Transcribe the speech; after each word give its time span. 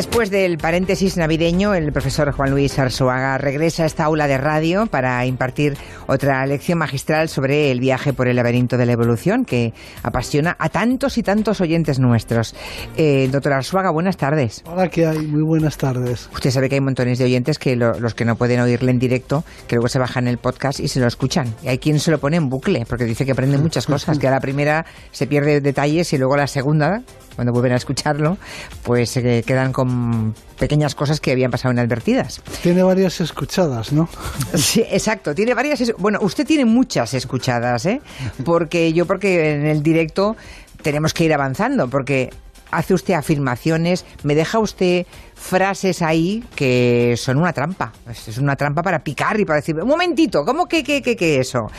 Después 0.00 0.30
del 0.30 0.56
paréntesis 0.56 1.18
navideño, 1.18 1.74
el 1.74 1.92
profesor 1.92 2.32
Juan 2.32 2.52
Luis 2.52 2.78
Arzuaga 2.78 3.36
regresa 3.36 3.82
a 3.82 3.86
esta 3.86 4.04
aula 4.04 4.26
de 4.28 4.38
radio 4.38 4.86
para 4.86 5.26
impartir 5.26 5.76
otra 6.06 6.46
lección 6.46 6.78
magistral 6.78 7.28
sobre 7.28 7.70
el 7.70 7.80
viaje 7.80 8.14
por 8.14 8.26
el 8.26 8.36
laberinto 8.36 8.78
de 8.78 8.86
la 8.86 8.92
evolución 8.92 9.44
que 9.44 9.74
apasiona 10.02 10.56
a 10.58 10.70
tantos 10.70 11.18
y 11.18 11.22
tantos 11.22 11.60
oyentes 11.60 11.98
nuestros. 11.98 12.54
Eh, 12.96 13.28
doctor 13.30 13.52
Arzuaga, 13.52 13.90
buenas 13.90 14.16
tardes. 14.16 14.64
Hola, 14.64 14.88
¿qué 14.88 15.06
hay? 15.06 15.18
Muy 15.18 15.42
buenas 15.42 15.76
tardes. 15.76 16.30
Usted 16.32 16.50
sabe 16.50 16.70
que 16.70 16.76
hay 16.76 16.80
montones 16.80 17.18
de 17.18 17.26
oyentes 17.26 17.58
que 17.58 17.76
los 17.76 18.14
que 18.14 18.24
no 18.24 18.36
pueden 18.36 18.60
oírle 18.60 18.92
en 18.92 18.98
directo, 18.98 19.44
que 19.68 19.76
luego 19.76 19.88
se 19.88 19.98
bajan 19.98 20.28
el 20.28 20.38
podcast 20.38 20.80
y 20.80 20.88
se 20.88 21.00
lo 21.00 21.08
escuchan. 21.08 21.54
Y 21.62 21.68
hay 21.68 21.76
quien 21.76 22.00
se 22.00 22.10
lo 22.10 22.18
pone 22.18 22.38
en 22.38 22.48
bucle, 22.48 22.86
porque 22.88 23.04
dice 23.04 23.26
que 23.26 23.32
aprende 23.32 23.58
muchas 23.58 23.84
cosas, 23.86 24.18
que 24.18 24.28
a 24.28 24.30
la 24.30 24.40
primera 24.40 24.86
se 25.10 25.26
pierde 25.26 25.60
detalles 25.60 26.10
y 26.14 26.16
luego 26.16 26.32
a 26.32 26.38
la 26.38 26.46
segunda 26.46 27.02
cuando 27.34 27.52
vuelven 27.52 27.72
a 27.72 27.76
escucharlo, 27.76 28.38
pues 28.82 29.10
se 29.10 29.42
quedan 29.42 29.72
con 29.72 30.34
pequeñas 30.58 30.94
cosas 30.94 31.20
que 31.20 31.32
habían 31.32 31.50
pasado 31.50 31.72
inadvertidas. 31.72 32.42
Tiene 32.62 32.82
varias 32.82 33.20
escuchadas, 33.20 33.92
¿no? 33.92 34.08
Sí, 34.54 34.84
exacto. 34.90 35.34
Tiene 35.34 35.54
varias. 35.54 35.92
Bueno, 35.98 36.18
usted 36.22 36.46
tiene 36.46 36.64
muchas 36.64 37.14
escuchadas, 37.14 37.86
¿eh? 37.86 38.00
Porque 38.44 38.92
yo, 38.92 39.06
porque 39.06 39.54
en 39.54 39.66
el 39.66 39.82
directo 39.82 40.36
tenemos 40.82 41.14
que 41.14 41.24
ir 41.24 41.32
avanzando, 41.32 41.88
porque 41.88 42.30
hace 42.70 42.94
usted 42.94 43.14
afirmaciones, 43.14 44.04
me 44.22 44.34
deja 44.34 44.58
usted 44.58 45.06
frases 45.40 46.02
ahí 46.02 46.44
que 46.54 47.14
son 47.16 47.38
una 47.38 47.52
trampa. 47.52 47.92
Es 48.08 48.36
una 48.38 48.56
trampa 48.56 48.82
para 48.82 48.98
picar 48.98 49.40
y 49.40 49.44
para 49.44 49.56
decir, 49.56 49.74
un 49.76 49.88
momentito, 49.88 50.44
¿cómo 50.44 50.66
que, 50.66 50.84
que, 50.84 51.00
que, 51.00 51.16
que 51.16 51.38
eso? 51.38 51.70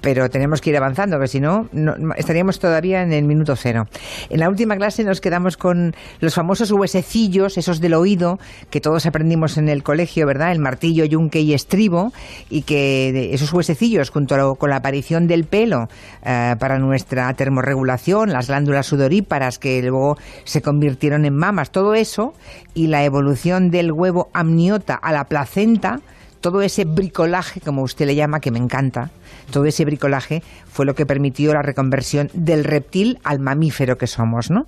Pero 0.00 0.30
tenemos 0.30 0.60
que 0.60 0.70
ir 0.70 0.76
avanzando, 0.76 1.20
que 1.20 1.28
si 1.28 1.38
no, 1.38 1.68
no, 1.72 1.94
estaríamos 2.16 2.58
todavía 2.58 3.02
en 3.02 3.12
el 3.12 3.24
minuto 3.24 3.54
cero. 3.56 3.84
En 4.30 4.40
la 4.40 4.48
última 4.48 4.76
clase 4.76 5.04
nos 5.04 5.20
quedamos 5.20 5.56
con 5.56 5.94
los 6.20 6.34
famosos 6.34 6.72
huesecillos, 6.72 7.58
esos 7.58 7.80
del 7.80 7.94
oído, 7.94 8.38
que 8.70 8.80
todos 8.80 9.04
aprendimos 9.04 9.58
en 9.58 9.68
el 9.68 9.82
colegio, 9.82 10.26
¿verdad? 10.26 10.52
El 10.52 10.58
martillo, 10.58 11.04
yunque 11.04 11.40
y 11.40 11.52
estribo, 11.52 12.12
y 12.48 12.62
que 12.62 13.34
esos 13.34 13.52
huesecillos, 13.52 14.10
junto 14.10 14.54
con 14.54 14.70
la 14.70 14.76
aparición 14.76 15.26
del 15.26 15.44
pelo 15.44 15.88
eh, 16.24 16.54
para 16.58 16.78
nuestra 16.78 17.32
termorregulación, 17.34 18.32
las 18.32 18.48
glándulas 18.48 18.86
sudoríparas 18.86 19.58
que 19.58 19.82
luego 19.82 20.16
se 20.44 20.62
convirtieron 20.62 21.24
en 21.24 21.36
mamas, 21.36 21.70
todo 21.70 21.94
eso, 21.94 22.34
y 22.74 22.86
la 22.86 23.04
evolución 23.04 23.70
del 23.70 23.92
huevo 23.92 24.30
amniota 24.32 24.94
a 24.94 25.12
la 25.12 25.24
placenta, 25.24 26.00
todo 26.40 26.62
ese 26.62 26.84
bricolaje, 26.84 27.60
como 27.60 27.82
usted 27.82 28.06
le 28.06 28.14
llama, 28.14 28.40
que 28.40 28.50
me 28.50 28.58
encanta, 28.58 29.10
todo 29.50 29.64
ese 29.64 29.84
bricolaje 29.84 30.42
fue 30.66 30.86
lo 30.86 30.94
que 30.94 31.06
permitió 31.06 31.52
la 31.52 31.62
reconversión 31.62 32.30
del 32.32 32.64
reptil 32.64 33.18
al 33.24 33.40
mamífero 33.40 33.98
que 33.98 34.06
somos, 34.06 34.50
¿no? 34.50 34.66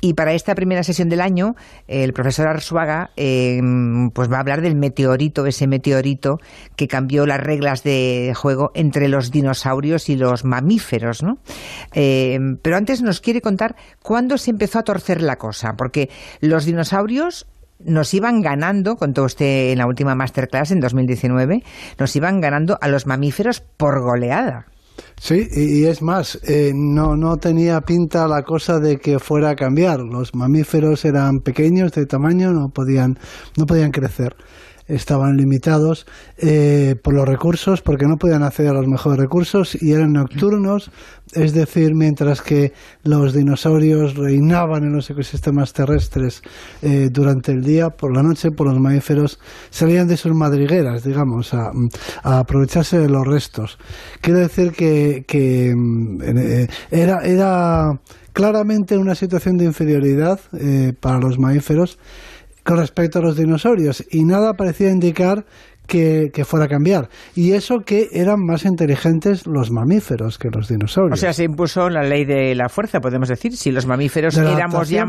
Y 0.00 0.14
para 0.14 0.32
esta 0.32 0.54
primera 0.54 0.82
sesión 0.82 1.08
del 1.08 1.20
año, 1.20 1.54
el 1.86 2.12
profesor 2.12 2.48
Arzuaga 2.48 3.10
em, 3.16 4.10
pues 4.10 4.30
va 4.30 4.36
a 4.36 4.40
hablar 4.40 4.60
del 4.60 4.76
meteorito, 4.76 5.46
ese 5.46 5.66
meteorito 5.66 6.38
que 6.76 6.88
cambió 6.88 7.26
las 7.26 7.40
reglas 7.40 7.82
de 7.82 8.32
juego 8.34 8.70
entre 8.74 9.08
los 9.08 9.30
dinosaurios 9.30 10.08
y 10.08 10.16
los 10.16 10.44
mamíferos, 10.44 11.22
¿no? 11.22 11.38
Em, 11.92 12.56
pero 12.60 12.76
antes 12.76 13.02
nos 13.02 13.20
quiere 13.20 13.40
contar 13.40 13.76
cuándo 14.02 14.38
se 14.38 14.50
empezó 14.50 14.80
a 14.80 14.82
torcer 14.82 15.22
la 15.22 15.36
cosa, 15.36 15.74
porque 15.76 16.10
los 16.40 16.64
dinosaurios 16.64 17.46
nos 17.78 18.14
iban 18.14 18.40
ganando, 18.40 18.96
contó 18.96 19.24
usted 19.24 19.72
en 19.72 19.78
la 19.78 19.86
última 19.86 20.14
masterclass 20.14 20.70
en 20.70 20.80
2019, 20.80 21.62
nos 21.98 22.16
iban 22.16 22.40
ganando 22.40 22.78
a 22.80 22.88
los 22.88 23.06
mamíferos 23.06 23.60
por 23.60 24.00
goleada. 24.02 24.66
Sí, 25.16 25.48
y, 25.50 25.84
es 25.86 26.02
más, 26.02 26.38
eh, 26.44 26.72
no, 26.74 27.16
no 27.16 27.36
tenía 27.36 27.80
pinta 27.80 28.28
la 28.28 28.42
cosa 28.42 28.78
de 28.78 28.98
que 28.98 29.18
fuera 29.18 29.50
a 29.50 29.56
cambiar. 29.56 30.00
Los 30.00 30.34
mamíferos 30.34 31.04
eran 31.04 31.40
pequeños 31.40 31.92
de 31.92 32.06
tamaño, 32.06 32.52
no 32.52 32.68
podían, 32.68 33.18
no 33.56 33.66
podían 33.66 33.90
crecer 33.90 34.36
estaban 34.86 35.36
limitados 35.36 36.06
eh, 36.36 36.94
por 37.02 37.14
los 37.14 37.26
recursos, 37.26 37.80
porque 37.80 38.06
no 38.06 38.16
podían 38.16 38.42
acceder 38.42 38.70
a 38.70 38.74
los 38.74 38.86
mejores 38.86 39.18
recursos 39.18 39.80
y 39.80 39.92
eran 39.92 40.12
nocturnos, 40.12 40.90
es 41.32 41.54
decir, 41.54 41.94
mientras 41.94 42.42
que 42.42 42.72
los 43.02 43.32
dinosaurios 43.32 44.14
reinaban 44.14 44.84
en 44.84 44.92
los 44.92 45.08
ecosistemas 45.08 45.72
terrestres 45.72 46.42
eh, 46.82 47.08
durante 47.10 47.52
el 47.52 47.62
día, 47.62 47.90
por 47.90 48.14
la 48.14 48.22
noche, 48.22 48.50
por 48.50 48.68
los 48.68 48.78
mamíferos 48.78 49.38
salían 49.70 50.06
de 50.06 50.16
sus 50.16 50.34
madrigueras, 50.34 51.02
digamos, 51.04 51.54
a, 51.54 51.70
aprovecharse 52.22 52.98
de 52.98 53.08
los 53.08 53.26
restos. 53.26 53.78
Quiero 54.20 54.40
decir 54.40 54.72
que, 54.72 55.74
mm, 55.74 56.22
eh, 56.22 56.68
era, 56.90 57.20
era 57.24 58.00
claramente 58.32 58.98
una 58.98 59.14
situación 59.14 59.56
de 59.56 59.64
inferioridad 59.64 60.40
para 61.00 61.18
los 61.18 61.38
mamíferos 61.38 61.98
con 62.64 62.78
respecto 62.78 63.18
a 63.18 63.22
los 63.22 63.36
dinosaurios 63.36 64.04
y 64.10 64.24
nada 64.24 64.54
parecía 64.54 64.90
indicar 64.90 65.44
que, 65.86 66.44
fuera 66.44 66.66
a 66.66 66.68
cambiar. 66.68 67.08
Y 67.34 67.52
eso 67.52 67.80
que 67.84 68.08
eran 68.12 68.40
más 68.40 68.64
inteligentes 68.64 69.46
los 69.46 69.70
mamíferos 69.70 70.38
que 70.38 70.48
los 70.50 70.68
dinosaurios. 70.68 71.18
O 71.18 71.20
sea, 71.20 71.32
se 71.32 71.44
impuso 71.44 71.88
la 71.88 72.02
ley 72.02 72.24
de 72.24 72.54
la 72.54 72.68
fuerza, 72.68 73.00
podemos 73.00 73.28
decir, 73.28 73.56
si 73.56 73.70
los 73.70 73.86
mamíferos 73.86 74.36
éramos 74.36 74.88
ya... 74.88 75.04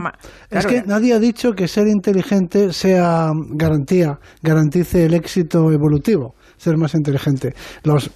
es 0.49 0.65
que 0.65 0.83
nadie 0.85 1.13
ha 1.13 1.19
dicho 1.19 1.53
que 1.53 1.67
ser 1.67 1.87
inteligente 1.87 2.73
sea 2.73 3.31
garantía, 3.51 4.19
garantice 4.41 5.05
el 5.05 5.13
éxito 5.13 5.71
evolutivo 5.71 6.35
ser 6.57 6.77
más 6.77 6.93
inteligente. 6.95 7.53
Los, 7.83 8.11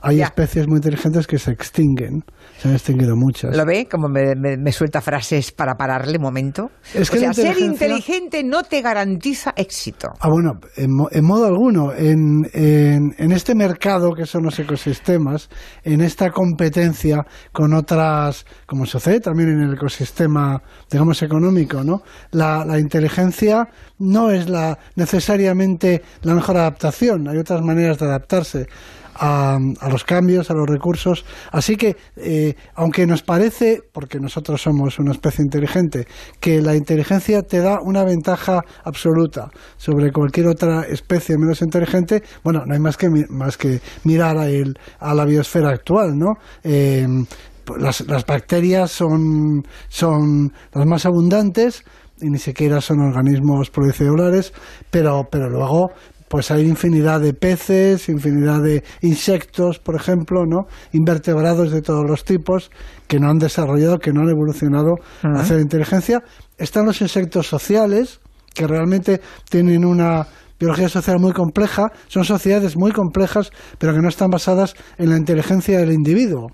hay 0.00 0.22
especies 0.22 0.66
muy 0.68 0.76
inteligentes 0.76 1.26
que 1.26 1.38
se 1.38 1.52
extinguen. 1.52 2.24
Se 2.58 2.68
han 2.68 2.74
extinguido 2.74 3.16
muchas. 3.16 3.56
¿Lo 3.56 3.64
ve? 3.64 3.88
Como 3.90 4.08
me, 4.08 4.72
suelta 4.72 5.00
frases 5.00 5.52
para 5.52 5.74
pararle 5.74 6.16
un 6.16 6.22
momento. 6.22 6.70
Es 6.94 7.10
que 7.10 7.18
o 7.18 7.20
sea, 7.20 7.34
ser 7.34 7.58
inteligente 7.58 8.42
no 8.44 8.62
te 8.62 8.80
garantiza 8.80 9.52
éxito. 9.56 10.08
Ah, 10.20 10.28
bueno, 10.28 10.52
en, 10.76 11.24
modo 11.24 11.46
alguno. 11.46 11.92
En, 11.92 12.48
en, 12.52 13.14
en, 13.18 13.32
este 13.32 13.54
mercado 13.54 14.12
que 14.12 14.26
son 14.26 14.44
los 14.44 14.58
ecosistemas, 14.58 15.48
en 15.82 16.00
esta 16.00 16.30
competencia 16.30 17.24
con 17.52 17.74
otras, 17.74 18.46
como 18.66 18.86
sucede 18.86 19.20
también 19.20 19.50
en 19.50 19.62
el 19.62 19.74
ecosistema, 19.74 20.62
digamos, 20.90 21.22
económico, 21.22 21.82
¿no? 21.82 22.02
La, 22.30 22.64
la 22.64 22.78
inteligencia 22.78 23.68
no 23.98 24.30
es 24.30 24.48
la, 24.48 24.78
necesariamente 24.96 26.02
la 26.22 26.34
mejor 26.34 26.56
adaptación. 26.56 27.28
Hay 27.28 27.38
otras 27.38 27.62
maneras 27.62 27.81
de 27.82 28.04
adaptarse 28.06 28.66
a, 29.14 29.58
los 29.90 30.04
cambios, 30.04 30.50
a 30.50 30.54
los 30.54 30.68
recursos. 30.68 31.24
Así 31.50 31.76
que, 31.76 31.96
eh, 32.16 32.54
aunque 32.74 33.06
nos 33.06 33.22
parece, 33.22 33.82
porque 33.92 34.18
nosotros 34.18 34.62
somos 34.62 34.98
una 34.98 35.12
especie 35.12 35.44
inteligente, 35.44 36.06
que 36.40 36.60
la 36.60 36.74
inteligencia 36.74 37.42
te 37.42 37.58
da 37.60 37.78
una 37.82 38.04
ventaja 38.04 38.62
absoluta 38.84 39.50
sobre 39.76 40.10
cualquier 40.12 40.48
otra 40.48 40.82
especie 40.82 41.36
menos 41.38 41.62
inteligente, 41.62 42.22
bueno, 42.42 42.64
no 42.66 42.74
hay 42.74 42.80
más 42.80 42.96
que, 42.96 43.08
más 43.28 43.56
que 43.56 43.80
mirar 44.04 44.38
a, 44.38 44.48
el, 44.48 44.78
a 44.98 45.14
la 45.14 45.24
biosfera 45.24 45.70
actual, 45.70 46.16
¿no? 46.16 46.34
Eh, 46.64 47.06
las, 47.78 48.00
las 48.08 48.26
bacterias 48.26 48.90
son, 48.90 49.62
son 49.88 50.52
las 50.72 50.86
más 50.86 51.06
abundantes, 51.06 51.84
y 52.22 52.30
ni 52.30 52.38
siquiera 52.38 52.80
son 52.80 53.00
organismos 53.00 53.70
pluricelulares, 53.70 54.52
pero, 54.90 55.28
pero 55.30 55.50
luego 55.50 55.90
pues 56.32 56.50
hay 56.50 56.62
infinidad 56.62 57.20
de 57.20 57.34
peces, 57.34 58.08
infinidad 58.08 58.62
de 58.62 58.82
insectos, 59.02 59.78
por 59.78 59.96
ejemplo, 59.96 60.46
¿no? 60.46 60.64
Invertebrados 60.92 61.70
de 61.70 61.82
todos 61.82 62.08
los 62.08 62.24
tipos 62.24 62.70
que 63.06 63.20
no 63.20 63.28
han 63.28 63.36
desarrollado, 63.36 63.98
que 63.98 64.12
no 64.14 64.22
han 64.22 64.30
evolucionado 64.30 64.94
hacia 65.22 65.56
la 65.56 65.60
inteligencia. 65.60 66.22
Están 66.56 66.86
los 66.86 67.02
insectos 67.02 67.48
sociales, 67.48 68.22
que 68.54 68.66
realmente 68.66 69.20
tienen 69.50 69.84
una 69.84 70.26
biología 70.58 70.88
social 70.88 71.18
muy 71.20 71.32
compleja, 71.32 71.92
son 72.08 72.24
sociedades 72.24 72.78
muy 72.78 72.92
complejas, 72.92 73.50
pero 73.76 73.92
que 73.92 74.00
no 74.00 74.08
están 74.08 74.30
basadas 74.30 74.72
en 74.96 75.10
la 75.10 75.18
inteligencia 75.18 75.80
del 75.80 75.92
individuo. 75.92 76.46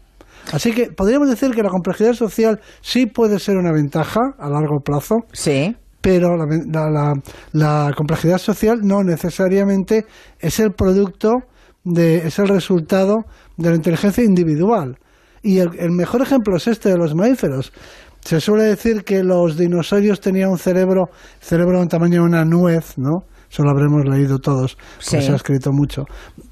Así 0.52 0.72
que 0.72 0.90
podríamos 0.90 1.30
decir 1.30 1.52
que 1.52 1.62
la 1.62 1.70
complejidad 1.70 2.14
social 2.14 2.58
sí 2.80 3.06
puede 3.06 3.38
ser 3.38 3.56
una 3.56 3.70
ventaja 3.70 4.34
a 4.40 4.48
largo 4.50 4.80
plazo. 4.80 5.18
Sí 5.32 5.76
pero 6.00 6.36
la, 6.36 7.92
complejidad 7.96 8.38
social 8.38 8.80
no 8.82 9.02
necesariamente 9.02 10.06
es 10.38 10.60
el 10.60 10.72
producto, 10.72 11.42
de, 11.84 12.18
es 12.18 12.38
el 12.38 12.48
resultado 12.48 13.24
de 13.56 13.70
la 13.70 13.76
inteligencia 13.76 14.22
individual. 14.24 14.98
Y 15.42 15.58
el, 15.58 15.70
el 15.78 15.90
mejor 15.90 16.22
ejemplo 16.22 16.56
es 16.56 16.66
este 16.66 16.90
de 16.90 16.98
los 16.98 17.14
mamíferos. 17.14 17.72
Se 18.20 18.40
suele 18.40 18.64
decir 18.64 19.04
que 19.04 19.22
los 19.22 19.56
dinosaurios 19.56 20.20
tenían 20.20 20.50
un 20.50 20.58
cerebro, 20.58 21.10
cerebro 21.40 21.80
en 21.80 21.88
tamaño 21.88 22.20
de 22.22 22.28
una 22.28 22.44
nuez, 22.44 22.98
¿no? 22.98 23.24
Eso 23.50 23.62
lo 23.62 23.70
habremos 23.70 24.04
leído 24.04 24.38
todos, 24.38 24.76
porque 24.96 25.22
se 25.22 25.32
ha 25.32 25.36
escrito 25.36 25.72
mucho. 25.72 26.04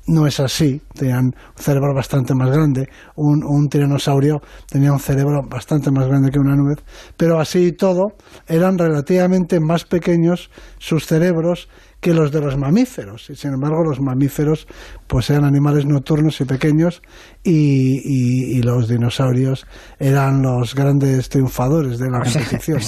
No 0.07 0.27
es 0.27 0.41
así, 0.41 0.81
tenían 0.95 1.27
un 1.27 1.33
cerebro 1.63 1.95
bastante 1.95 2.35
más 2.35 2.51
grande. 2.51 2.89
Un, 3.17 3.45
un 3.45 3.69
tiranosaurio 3.69 4.41
tenía 4.67 4.93
un 4.93 5.01
cerebro 5.01 5.43
bastante 5.49 5.91
más 5.91 6.07
grande 6.07 6.31
que 6.31 6.39
una 6.39 6.57
nuez, 6.57 6.79
pero 7.17 7.39
así 7.39 7.67
y 7.67 7.73
todo, 7.73 8.15
eran 8.47 8.79
relativamente 8.79 9.61
más 9.61 9.85
pequeños 9.85 10.51
sus 10.79 11.07
cerebros 11.07 11.69
que 12.07 12.15
los 12.15 12.31
de 12.31 12.41
los 12.41 12.57
mamíferos. 12.57 13.29
Y 13.31 13.35
sin 13.35 13.55
embargo, 13.55 13.83
los 13.83 14.01
mamíferos 14.01 14.69
pues 15.09 15.29
eran 15.29 15.45
animales 15.45 15.87
nocturnos 15.87 16.41
y 16.41 16.45
pequeños 16.45 17.03
y, 17.43 18.63
los 18.63 18.89
dinosaurios 18.89 19.67
eran 19.99 20.41
los 20.41 20.77
grandes 20.77 21.29
triunfadores 21.29 21.99
de 21.99 22.09
la 22.09 22.21
competición. 22.33 22.79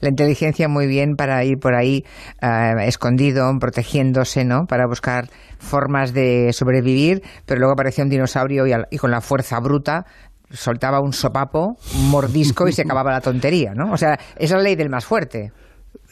la, 0.00 0.08
inteligencia 0.08 0.66
muy 0.66 0.86
bien 0.86 1.14
para 1.14 1.44
ir 1.44 1.58
por 1.58 1.74
ahí 1.74 2.06
eh, 2.40 2.72
escondido, 2.86 3.50
protegiéndose, 3.60 4.46
¿no? 4.46 4.64
Para 4.66 4.86
buscar 4.86 5.28
formas 5.58 6.14
de 6.14 6.50
sobrevivir, 6.54 7.20
pero 7.44 7.60
luego 7.60 7.74
apareció 7.74 8.02
un 8.02 8.08
dinosaurio 8.08 8.64
y 8.90 8.96
con 8.96 9.10
la 9.10 9.20
fuerza 9.20 9.60
bruta 9.60 10.06
soltaba 10.50 11.00
un 11.00 11.12
sopapo, 11.12 11.76
un 11.94 12.10
mordisco 12.10 12.66
y 12.66 12.72
se 12.72 12.80
acababa 12.80 13.12
la 13.12 13.20
tontería, 13.20 13.74
¿no? 13.74 13.92
O 13.92 13.98
sea, 13.98 14.18
es 14.36 14.50
la 14.50 14.60
ley 14.60 14.74
del 14.74 14.88
más 14.88 15.04
fuerte. 15.04 15.52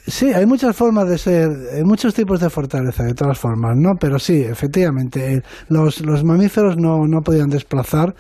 Sí, 0.09 0.33
hay 0.33 0.47
muchas 0.47 0.77
formas 0.77 1.09
de 1.09 1.19
ser, 1.19 1.51
hay 1.75 1.83
muchos 1.83 2.15
tipos 2.15 2.39
de 2.39 2.49
fortaleza, 2.49 3.03
de 3.03 3.15
todas 3.15 3.37
formas, 3.39 3.77
¿no? 3.77 3.95
Pero 3.99 4.21
sí, 4.21 4.41
efectivamente, 4.41 5.43
los, 5.69 6.01
los 6.01 6.23
mamíferos 6.23 6.77
no, 6.77 7.07
no 7.09 7.23
podían 7.23 7.49
desplazar 7.49 8.15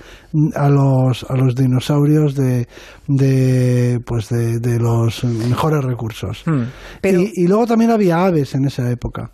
a 0.56 0.68
los, 0.68 1.24
a 1.28 1.36
los 1.36 1.54
dinosaurios 1.54 2.34
de, 2.34 2.66
de, 3.06 4.00
pues 4.04 4.28
de, 4.30 4.78
los 4.80 5.22
mejores 5.22 5.84
recursos. 5.84 6.42
Hmm. 6.44 6.64
y, 7.04 7.44
y 7.44 7.46
luego 7.46 7.66
también 7.66 7.92
había 7.92 8.24
aves 8.24 8.54
en 8.56 8.64
esa 8.64 8.90
época 8.90 9.30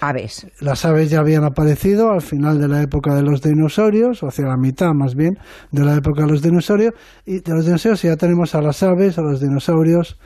aves. 0.00 0.46
Las 0.60 0.84
aves 0.84 1.10
ya 1.10 1.20
habían 1.20 1.44
aparecido 1.44 2.10
al 2.10 2.22
final 2.22 2.60
de 2.60 2.68
la 2.68 2.82
época 2.82 3.14
de 3.14 3.22
los 3.22 3.42
dinosaurios, 3.42 4.22
o 4.22 4.28
hacia 4.28 4.46
la 4.46 4.56
mitad 4.56 4.92
más 4.94 5.14
bien 5.14 5.38
de 5.70 5.84
la 5.84 5.96
época 5.96 6.22
de 6.22 6.28
los 6.28 6.42
dinosaurios, 6.42 6.94
y 7.26 7.40
de 7.40 7.52
los 7.52 7.64
dinosaurios 7.64 8.02
ya 8.02 8.16
tenemos 8.16 8.54
a 8.54 8.62
las 8.62 8.82
aves, 8.82 9.18
a 9.18 9.22
los 9.22 9.40
dinosaurios, 9.40 10.18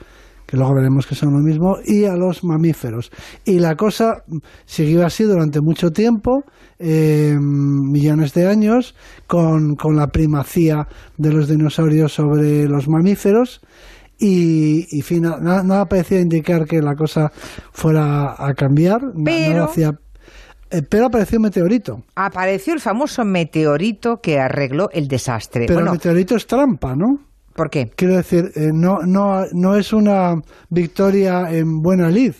que 0.45 0.57
luego 0.57 0.75
veremos 0.75 1.07
que 1.07 1.15
son 1.15 1.33
lo 1.33 1.39
mismo, 1.39 1.77
y 1.85 2.05
a 2.05 2.15
los 2.15 2.43
mamíferos. 2.43 3.11
Y 3.45 3.59
la 3.59 3.75
cosa 3.75 4.23
siguió 4.65 5.05
así 5.05 5.23
durante 5.23 5.59
mucho 5.61 5.91
tiempo, 5.91 6.43
eh, 6.79 7.35
millones 7.39 8.33
de 8.33 8.47
años, 8.47 8.95
con, 9.27 9.75
con 9.75 9.95
la 9.95 10.07
primacía 10.07 10.87
de 11.17 11.31
los 11.31 11.47
dinosaurios 11.47 12.13
sobre 12.13 12.65
los 12.65 12.87
mamíferos, 12.87 13.61
y, 14.19 14.85
y 14.89 15.01
fin, 15.01 15.23
nada, 15.23 15.85
parecía 15.85 16.19
indicar 16.19 16.65
que 16.65 16.81
la 16.81 16.95
cosa 16.95 17.31
fuera 17.71 18.35
a 18.37 18.53
cambiar. 18.53 19.01
Pero, 19.25 19.69
eh, 19.75 20.81
pero 20.89 21.07
apareció 21.07 21.39
un 21.39 21.43
meteorito. 21.43 22.03
Apareció 22.15 22.73
el 22.73 22.79
famoso 22.79 23.25
meteorito 23.25 24.17
que 24.21 24.39
arregló 24.39 24.89
el 24.91 25.07
desastre. 25.07 25.65
Pero 25.67 25.81
el 25.81 25.91
meteorito 25.91 26.35
es 26.35 26.47
trampa, 26.47 26.95
¿no? 26.95 27.19
¿Por 27.55 27.69
qué? 27.69 27.91
Quiero 27.95 28.15
decir, 28.15 28.51
eh, 28.55 28.71
no, 28.73 28.99
no, 29.05 29.45
no 29.53 29.75
es 29.75 29.93
una 29.93 30.35
victoria 30.69 31.51
en 31.51 31.81
buena 31.81 32.09
lid. 32.09 32.33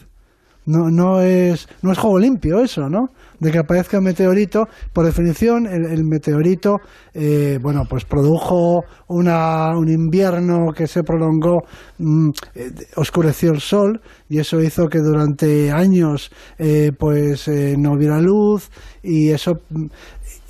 No, 0.66 0.90
no, 0.90 1.22
es, 1.22 1.68
no 1.82 1.92
es 1.92 1.98
juego 1.98 2.20
limpio 2.20 2.62
eso, 2.62 2.90
¿no? 2.90 3.10
De 3.40 3.52
que 3.52 3.58
aparezca 3.58 3.98
un 3.98 4.06
meteorito. 4.06 4.70
Por 4.94 5.06
definición, 5.06 5.68
el, 5.68 6.06
meteorito, 6.06 6.78
eh, 7.14 7.60
bueno, 7.62 7.84
pues 7.90 8.06
produjo 8.06 8.86
una, 9.08 9.78
un 9.78 9.90
invierno 9.90 10.72
que 10.74 10.88
se 10.88 11.04
prolongó, 11.04 11.64
mm, 11.98 12.30
eh, 12.56 12.72
oscureció 12.96 13.52
el 13.52 13.60
sol 13.60 14.00
y 14.30 14.40
eso 14.40 14.62
hizo 14.62 14.88
que 14.88 15.00
durante 15.00 15.70
años, 15.70 16.32
eh, 16.58 16.94
pues 16.98 17.50
no 17.78 17.94
hubiera 17.94 18.22
luz 18.22 18.70
y 19.04 19.32
eso 19.32 19.60
mm, 19.70 19.88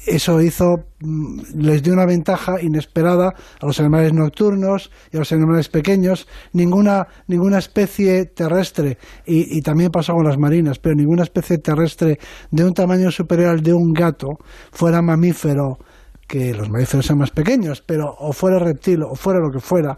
eso 0.06 0.42
hizo, 0.42 0.86
mm, 1.00 1.40
les 1.56 1.82
dio 1.82 1.94
una 1.94 2.06
ventaja 2.06 2.62
inesperada 2.62 3.34
a 3.60 3.66
los 3.66 3.80
animales 3.80 4.14
nocturnos 4.14 4.92
y 5.12 5.18
a 5.18 5.20
los 5.20 5.32
animales 5.32 5.70
pequeños. 5.70 6.28
Ninguna, 6.52 7.08
ninguna 7.28 7.60
especie 7.60 8.26
terrestre, 8.26 8.98
y, 9.26 9.62
también 9.62 9.92
pasó 9.92 10.14
con 10.14 10.26
las 10.26 10.38
marinas, 10.38 10.80
pero 10.80 10.96
ninguna 10.96 11.24
especie 11.24 11.58
terrestre 11.58 12.20
de 12.52 12.66
un 12.66 12.74
tamaño 12.74 13.12
superior 13.12 13.50
al 13.50 13.62
de 13.62 13.74
un 13.74 13.94
gato 13.94 14.40
fuera 14.72 15.02
mamífero, 15.02 15.78
que 16.28 16.54
los 16.54 16.70
mamíferos 16.70 17.06
son 17.06 17.20
más 17.20 17.32
pequeños, 17.32 17.84
pero 17.86 18.16
o 18.20 18.34
fuera 18.34 18.60
reptil 18.60 19.04
o 19.04 19.16
fuera 19.16 19.40
lo 19.40 19.52
que 19.52 19.60
fuera, 19.60 19.98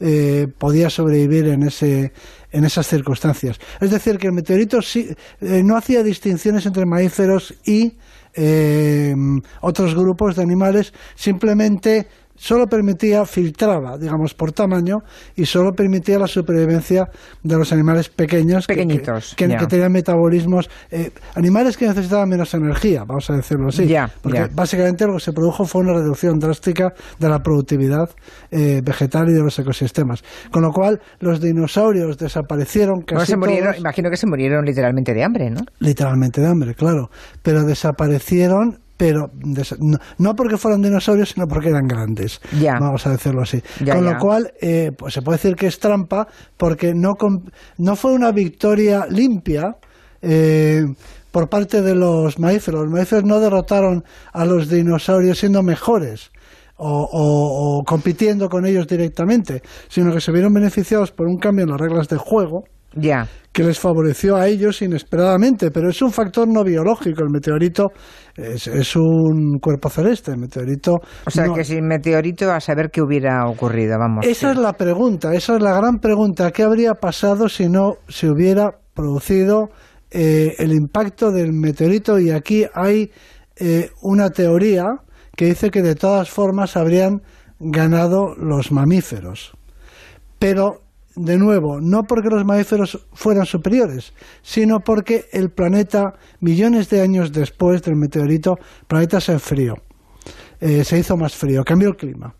eh, 0.00 0.48
podía 0.58 0.90
sobrevivir 0.90 1.46
en, 1.46 1.62
ese, 1.62 2.12
en 2.50 2.64
esas 2.64 2.86
circunstancias. 2.86 3.60
Es 3.80 3.90
decir, 3.90 4.18
que 4.18 4.26
el 4.26 4.32
meteorito 4.32 4.82
sí, 4.82 5.14
eh, 5.40 5.62
no 5.64 5.76
hacía 5.76 6.02
distinciones 6.02 6.66
entre 6.66 6.84
mamíferos 6.84 7.54
y 7.64 7.94
eh, 8.34 9.14
otros 9.60 9.94
grupos 9.94 10.36
de 10.36 10.42
animales, 10.42 10.92
simplemente 11.14 12.06
solo 12.36 12.66
permitía, 12.66 13.24
filtraba, 13.24 13.96
digamos, 13.98 14.34
por 14.34 14.52
tamaño 14.52 14.98
y 15.36 15.46
solo 15.46 15.72
permitía 15.72 16.18
la 16.18 16.26
supervivencia 16.26 17.08
de 17.42 17.56
los 17.56 17.72
animales 17.72 18.08
pequeños 18.08 18.66
Pequeñitos, 18.66 19.34
que, 19.36 19.48
tenían 19.48 19.92
metabolismos, 19.92 20.68
eh, 20.90 21.10
animales 21.34 21.76
que 21.76 21.86
necesitaban 21.86 22.28
menos 22.28 22.54
energía, 22.54 23.04
vamos 23.04 23.28
a 23.30 23.34
decirlo 23.34 23.68
así. 23.68 23.92
porque 24.22 24.48
básicamente 24.52 25.06
lo 25.06 25.14
que 25.14 25.20
se 25.20 25.32
produjo 25.32 25.64
fue 25.64 25.82
una 25.82 25.94
reducción 25.94 26.38
drástica 26.38 26.92
de 27.18 27.28
la 27.28 27.40
productividad 27.40 28.10
eh, 28.50 28.80
vegetal 28.84 29.28
y 29.28 29.32
de 29.32 29.40
los 29.40 29.58
ecosistemas. 29.58 30.22
Con 30.50 30.62
lo 30.62 30.70
cual, 30.70 31.00
los 31.20 31.40
dinosaurios 31.40 32.18
desaparecieron 32.18 33.02
casi 33.02 33.32
se 33.32 33.34
Imagino 33.34 34.10
que 34.10 34.16
se 34.16 34.26
murieron 34.26 34.64
literalmente 34.64 35.14
de 35.14 35.24
hambre, 35.24 35.50
¿no? 35.50 35.60
Literalmente 35.78 36.40
de 36.40 36.48
hambre, 36.48 36.74
claro. 36.74 37.10
Pero 37.42 37.64
desaparecieron 37.64 38.83
pero 38.96 39.30
no, 40.18 40.34
porque 40.36 40.56
fueran 40.56 40.82
dinosaurios, 40.82 41.30
sino 41.30 41.46
porque 41.46 41.70
eran 41.70 41.86
grandes. 41.86 42.40
Vamos 42.78 43.06
a 43.06 43.10
decirlo 43.10 43.42
así. 43.42 43.62
Con 43.90 44.04
lo 44.04 44.18
cual, 44.18 44.52
eh, 44.60 44.92
pues 44.96 45.14
se 45.14 45.22
puede 45.22 45.38
decir 45.38 45.56
que 45.56 45.66
es 45.66 45.78
trampa 45.78 46.28
porque 46.56 46.94
no, 46.94 47.14
no 47.78 47.96
fue 47.96 48.12
una 48.12 48.30
victoria 48.30 49.06
limpia. 49.08 49.76
Eh, 50.22 50.84
por 51.30 51.48
parte 51.48 51.82
de 51.82 51.96
los 51.96 52.38
mamíferos. 52.38 52.82
Los 52.82 52.90
mamíferos 52.92 53.24
no 53.24 53.40
derrotaron 53.40 54.04
a 54.32 54.44
los 54.44 54.68
dinosaurios 54.68 55.40
siendo 55.40 55.64
mejores 55.64 56.30
o, 56.76 57.08
o, 57.10 57.84
compitiendo 57.84 58.48
con 58.48 58.64
ellos 58.64 58.86
directamente, 58.86 59.60
sino 59.88 60.12
que 60.12 60.20
se 60.20 60.30
vieron 60.30 60.54
beneficiados 60.54 61.10
por 61.10 61.26
un 61.26 61.38
cambio 61.38 61.64
en 61.64 61.70
las 61.70 61.80
reglas 61.80 62.08
de 62.08 62.18
juego 62.18 62.62
que 63.52 63.62
les 63.62 63.78
favoreció 63.78 64.36
a 64.36 64.48
ellos 64.48 64.82
inesperadamente, 64.82 65.70
pero 65.70 65.88
es 65.88 66.02
un 66.02 66.10
factor 66.10 66.48
no 66.48 66.64
biológico. 66.64 67.22
El 67.22 67.30
meteorito 67.30 67.92
es, 68.36 68.96
un 68.96 69.58
cuerpo 69.60 69.88
celeste, 69.88 70.32
el 70.32 70.38
meteorito. 70.38 70.96
O 71.24 71.30
sea, 71.30 71.46
que 71.54 71.62
sin 71.62 71.86
meteorito 71.86 72.50
a 72.50 72.58
saber 72.58 72.90
qué 72.90 73.00
hubiera 73.00 73.46
ocurrido, 73.46 73.96
vamos. 73.98 74.26
Esa 74.26 74.50
es 74.50 74.58
la 74.58 74.72
pregunta, 74.72 75.34
esa 75.34 75.54
es 75.54 75.62
la 75.62 75.76
gran 75.76 75.98
pregunta. 75.98 76.50
¿Qué 76.50 76.64
habría 76.64 76.94
pasado 76.94 77.48
si 77.48 77.68
no 77.68 77.94
se 78.08 78.28
hubiera 78.28 78.72
producido 78.92 79.68
eh, 80.10 80.56
el 80.58 80.72
impacto 80.72 81.30
del 81.30 81.52
meteorito? 81.52 82.18
Y 82.18 82.30
aquí 82.30 82.64
hay 82.74 83.12
eh, 83.56 83.90
una 84.02 84.30
teoría 84.30 84.84
que 85.36 85.46
dice 85.46 85.70
que 85.70 85.82
de 85.82 85.94
todas 85.94 86.28
formas 86.28 86.76
habrían 86.76 87.22
ganado 87.60 88.34
los 88.36 88.72
mamíferos. 88.72 89.52
Pero 90.40 90.83
de 91.16 91.38
nuevo, 91.38 91.80
no 91.80 92.04
porque 92.04 92.28
los 92.28 92.44
mamíferos 92.44 93.06
fueran 93.12 93.46
superiores, 93.46 94.12
sino 94.42 94.80
porque 94.80 95.26
el 95.32 95.50
planeta, 95.50 96.14
millones 96.40 96.88
de 96.90 97.00
años 97.00 97.32
después 97.32 97.82
del 97.82 97.96
meteorito, 97.96 98.58
el 98.58 98.86
planeta 98.86 99.20
se 99.20 99.32
enfrió, 99.32 99.76
eh, 100.60 100.84
se 100.84 100.98
hizo 100.98 101.16
más 101.16 101.34
frío, 101.34 101.62
cambió 101.64 101.88
el 101.90 101.96
clima. 101.96 102.34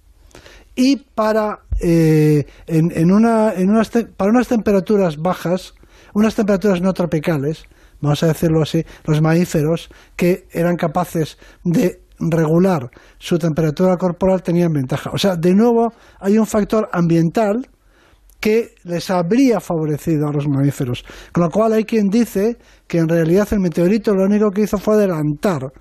Y 0.75 0.97
para, 0.97 1.61
eh, 1.81 2.47
en, 2.67 3.13
una, 3.13 3.53
en 3.55 3.71
unas 3.71 3.91
para 3.91 4.31
unas 4.31 4.49
temperaturas 4.49 5.17
bajas, 5.19 5.75
unas 6.15 6.35
temperaturas 6.35 6.81
no 6.81 6.93
tropicales, 6.93 7.65
vamos 8.01 8.23
a 8.25 8.27
decirlo 8.27 8.63
así, 8.63 8.85
los 9.05 9.23
mamíferos 9.23 9.89
que 10.17 10.49
eran 10.53 10.77
capaces 10.77 11.39
de 11.63 12.01
regular 12.19 12.91
su 13.19 13.39
temperatura 13.39 13.97
corporal 13.97 14.43
tenían 14.43 14.73
ventaja. 14.73 15.11
O 15.13 15.19
sea, 15.19 15.37
de 15.37 15.55
nuevo 15.55 15.93
hay 16.21 16.39
un 16.39 16.47
factor 16.47 16.89
ambiental 16.93 17.69
que 18.45 18.75
les 18.85 19.09
habría 19.09 19.59
favorecido 19.59 20.29
a 20.29 20.31
los 20.31 20.47
mamíferos. 20.47 21.03
Con 21.33 21.45
lo 21.45 21.49
cual 21.49 21.73
hay 21.73 21.85
quien 21.85 22.11
dice 22.11 22.59
que 22.87 22.99
en 22.99 23.09
realidad 23.09 23.49
el 23.53 23.61
meteorito 23.61 24.15
lo 24.15 24.25
único 24.25 24.51
que 24.51 24.65
hizo 24.65 24.77
fue 24.77 24.97
adelantar 24.97 25.73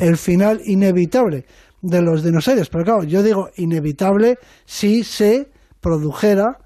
el 0.00 0.16
final 0.16 0.62
inevitable 0.64 1.44
de 1.82 2.00
los 2.00 2.24
dinosaurios. 2.24 2.70
Pero 2.70 2.84
claro, 2.84 3.04
yo 3.04 3.22
digo 3.22 3.50
inevitable 3.56 4.38
si 4.64 5.04
se 5.04 5.50
produjera, 5.82 6.56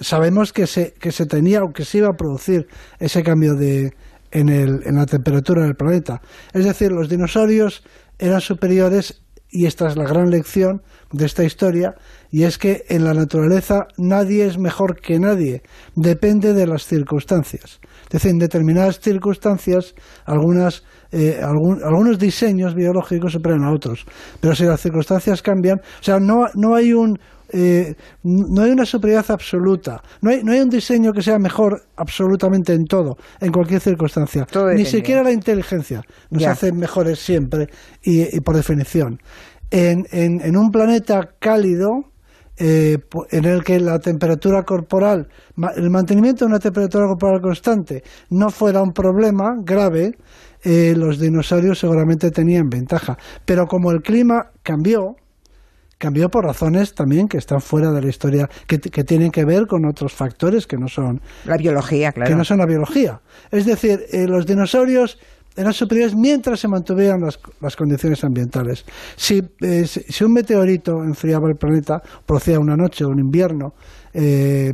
sabemos 0.00 0.54
que 0.54 0.66
se, 0.66 0.94
que 0.94 1.12
se 1.12 1.26
tenía 1.26 1.62
o 1.62 1.70
que 1.70 1.84
se 1.84 1.98
iba 1.98 2.08
a 2.08 2.16
producir 2.16 2.66
ese 2.98 3.22
cambio 3.22 3.56
de, 3.56 3.92
en, 4.30 4.48
el, 4.48 4.86
en 4.86 4.94
la 4.94 5.04
temperatura 5.04 5.64
del 5.64 5.74
planeta. 5.74 6.22
Es 6.54 6.64
decir, 6.64 6.90
los 6.90 7.10
dinosaurios 7.10 7.84
eran 8.18 8.40
superiores 8.40 9.22
y 9.54 9.66
esta 9.66 9.86
es 9.86 9.96
la 9.96 10.04
gran 10.04 10.30
lección 10.30 10.82
de 11.12 11.26
esta 11.26 11.44
historia, 11.44 11.94
y 12.32 12.42
es 12.42 12.58
que 12.58 12.82
en 12.88 13.04
la 13.04 13.14
naturaleza 13.14 13.86
nadie 13.96 14.44
es 14.44 14.58
mejor 14.58 15.00
que 15.00 15.20
nadie, 15.20 15.62
depende 15.94 16.54
de 16.54 16.66
las 16.66 16.84
circunstancias. 16.86 17.78
Es 18.06 18.10
decir, 18.10 18.32
en 18.32 18.40
determinadas 18.40 18.98
circunstancias, 18.98 19.94
algunas, 20.24 20.82
eh, 21.12 21.38
algunos 21.40 22.18
diseños 22.18 22.74
biológicos 22.74 23.32
superan 23.32 23.62
a 23.62 23.72
otros, 23.72 24.04
pero 24.40 24.56
si 24.56 24.64
las 24.64 24.80
circunstancias 24.80 25.40
cambian, 25.40 25.78
o 25.78 26.02
sea, 26.02 26.18
no, 26.18 26.46
no 26.54 26.74
hay 26.74 26.92
un, 26.92 27.16
eh, 27.56 27.94
no 28.24 28.62
hay 28.62 28.72
una 28.72 28.84
superioridad 28.84 29.30
absoluta, 29.30 30.02
no 30.20 30.30
hay, 30.30 30.42
no 30.42 30.50
hay 30.50 30.58
un 30.58 30.68
diseño 30.68 31.12
que 31.12 31.22
sea 31.22 31.38
mejor 31.38 31.82
absolutamente 31.94 32.72
en 32.72 32.84
todo, 32.86 33.16
en 33.40 33.52
cualquier 33.52 33.80
circunstancia, 33.80 34.44
ni 34.74 34.84
siquiera 34.84 35.22
la 35.22 35.30
inteligencia 35.30 36.02
nos 36.30 36.44
hace 36.44 36.72
mejores 36.72 37.20
siempre 37.20 37.68
y, 38.02 38.40
por 38.40 38.56
definición. 38.56 39.20
En, 39.70 40.04
en, 40.10 40.56
un 40.56 40.72
planeta 40.72 41.30
cálido, 41.38 42.10
eh, 42.56 42.98
en 43.30 43.44
el 43.44 43.62
que 43.62 43.78
la 43.78 44.00
temperatura 44.00 44.64
corporal, 44.64 45.28
el 45.76 45.90
mantenimiento 45.90 46.44
de 46.44 46.48
una 46.50 46.58
temperatura 46.58 47.06
corporal 47.06 47.40
constante 47.40 48.02
no 48.30 48.50
fuera 48.50 48.82
un 48.82 48.92
problema 48.92 49.56
grave, 49.60 50.16
eh, 50.64 50.94
los 50.96 51.20
dinosaurios 51.20 51.78
seguramente 51.78 52.32
tenían 52.32 52.68
ventaja. 52.68 53.16
Pero 53.44 53.66
como 53.66 53.92
el 53.92 54.02
clima 54.02 54.50
cambió, 54.64 55.16
cambió 55.98 56.28
por 56.28 56.44
razones 56.44 56.94
también 56.94 57.28
que 57.28 57.38
están 57.38 57.60
fuera 57.60 57.90
de 57.90 58.02
la 58.02 58.08
historia, 58.08 58.48
que, 58.66 58.78
tienen 58.78 59.30
que 59.30 59.44
ver 59.44 59.66
con 59.66 59.86
otros 59.86 60.12
factores 60.12 60.66
que 60.66 60.76
no 60.76 60.88
son... 60.88 61.20
La 61.44 61.56
biología, 61.56 62.12
claro. 62.12 62.30
Que 62.30 62.36
no 62.36 62.44
son 62.44 62.58
la 62.58 62.66
biología. 62.66 63.20
Es 63.50 63.66
decir, 63.66 64.00
eh, 64.12 64.26
los 64.26 64.46
dinosaurios 64.46 65.18
eran 65.56 65.72
superiores 65.72 66.14
mientras 66.16 66.60
se 66.60 66.68
mantuvieran 66.68 67.20
las, 67.20 67.76
condiciones 67.76 68.24
ambientales. 68.24 68.84
Si, 69.16 69.40
eh, 69.60 69.86
si, 69.86 70.24
un 70.24 70.32
meteorito 70.32 71.02
enfriaba 71.04 71.48
el 71.48 71.56
planeta, 71.56 72.02
producía 72.26 72.58
una 72.58 72.76
noche 72.76 73.04
o 73.04 73.08
un 73.08 73.20
invierno 73.20 73.74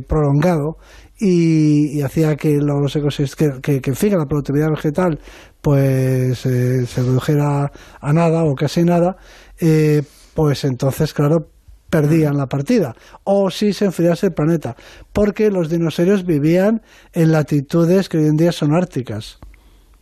prolongado 0.07 0.77
y, 1.21 2.01
hacía 2.01 2.35
que 2.35 2.57
los 2.59 2.95
ecosistemas, 2.95 3.59
que, 3.61 3.79
que, 3.79 3.93
que, 3.93 4.09
la 4.09 4.25
productividad 4.25 4.69
vegetal 4.69 5.19
pues 5.61 6.45
eh, 6.47 6.85
se 6.87 7.01
redujera 7.01 7.71
a 8.01 8.13
nada 8.13 8.43
o 8.43 8.55
casi 8.55 8.83
nada, 8.83 9.15
eh, 9.59 10.01
pues 10.33 10.63
entonces, 10.63 11.13
claro, 11.13 11.49
perdían 11.89 12.37
la 12.37 12.47
partida. 12.47 12.95
O 13.23 13.51
si 13.51 13.73
se 13.73 13.85
enfriase 13.85 14.27
el 14.27 14.33
planeta, 14.33 14.75
porque 15.13 15.51
los 15.51 15.69
dinosaurios 15.69 16.25
vivían 16.25 16.81
en 17.13 17.31
latitudes 17.31 18.09
que 18.09 18.17
hoy 18.17 18.25
en 18.25 18.37
día 18.37 18.51
son 18.51 18.73
árticas. 18.73 19.39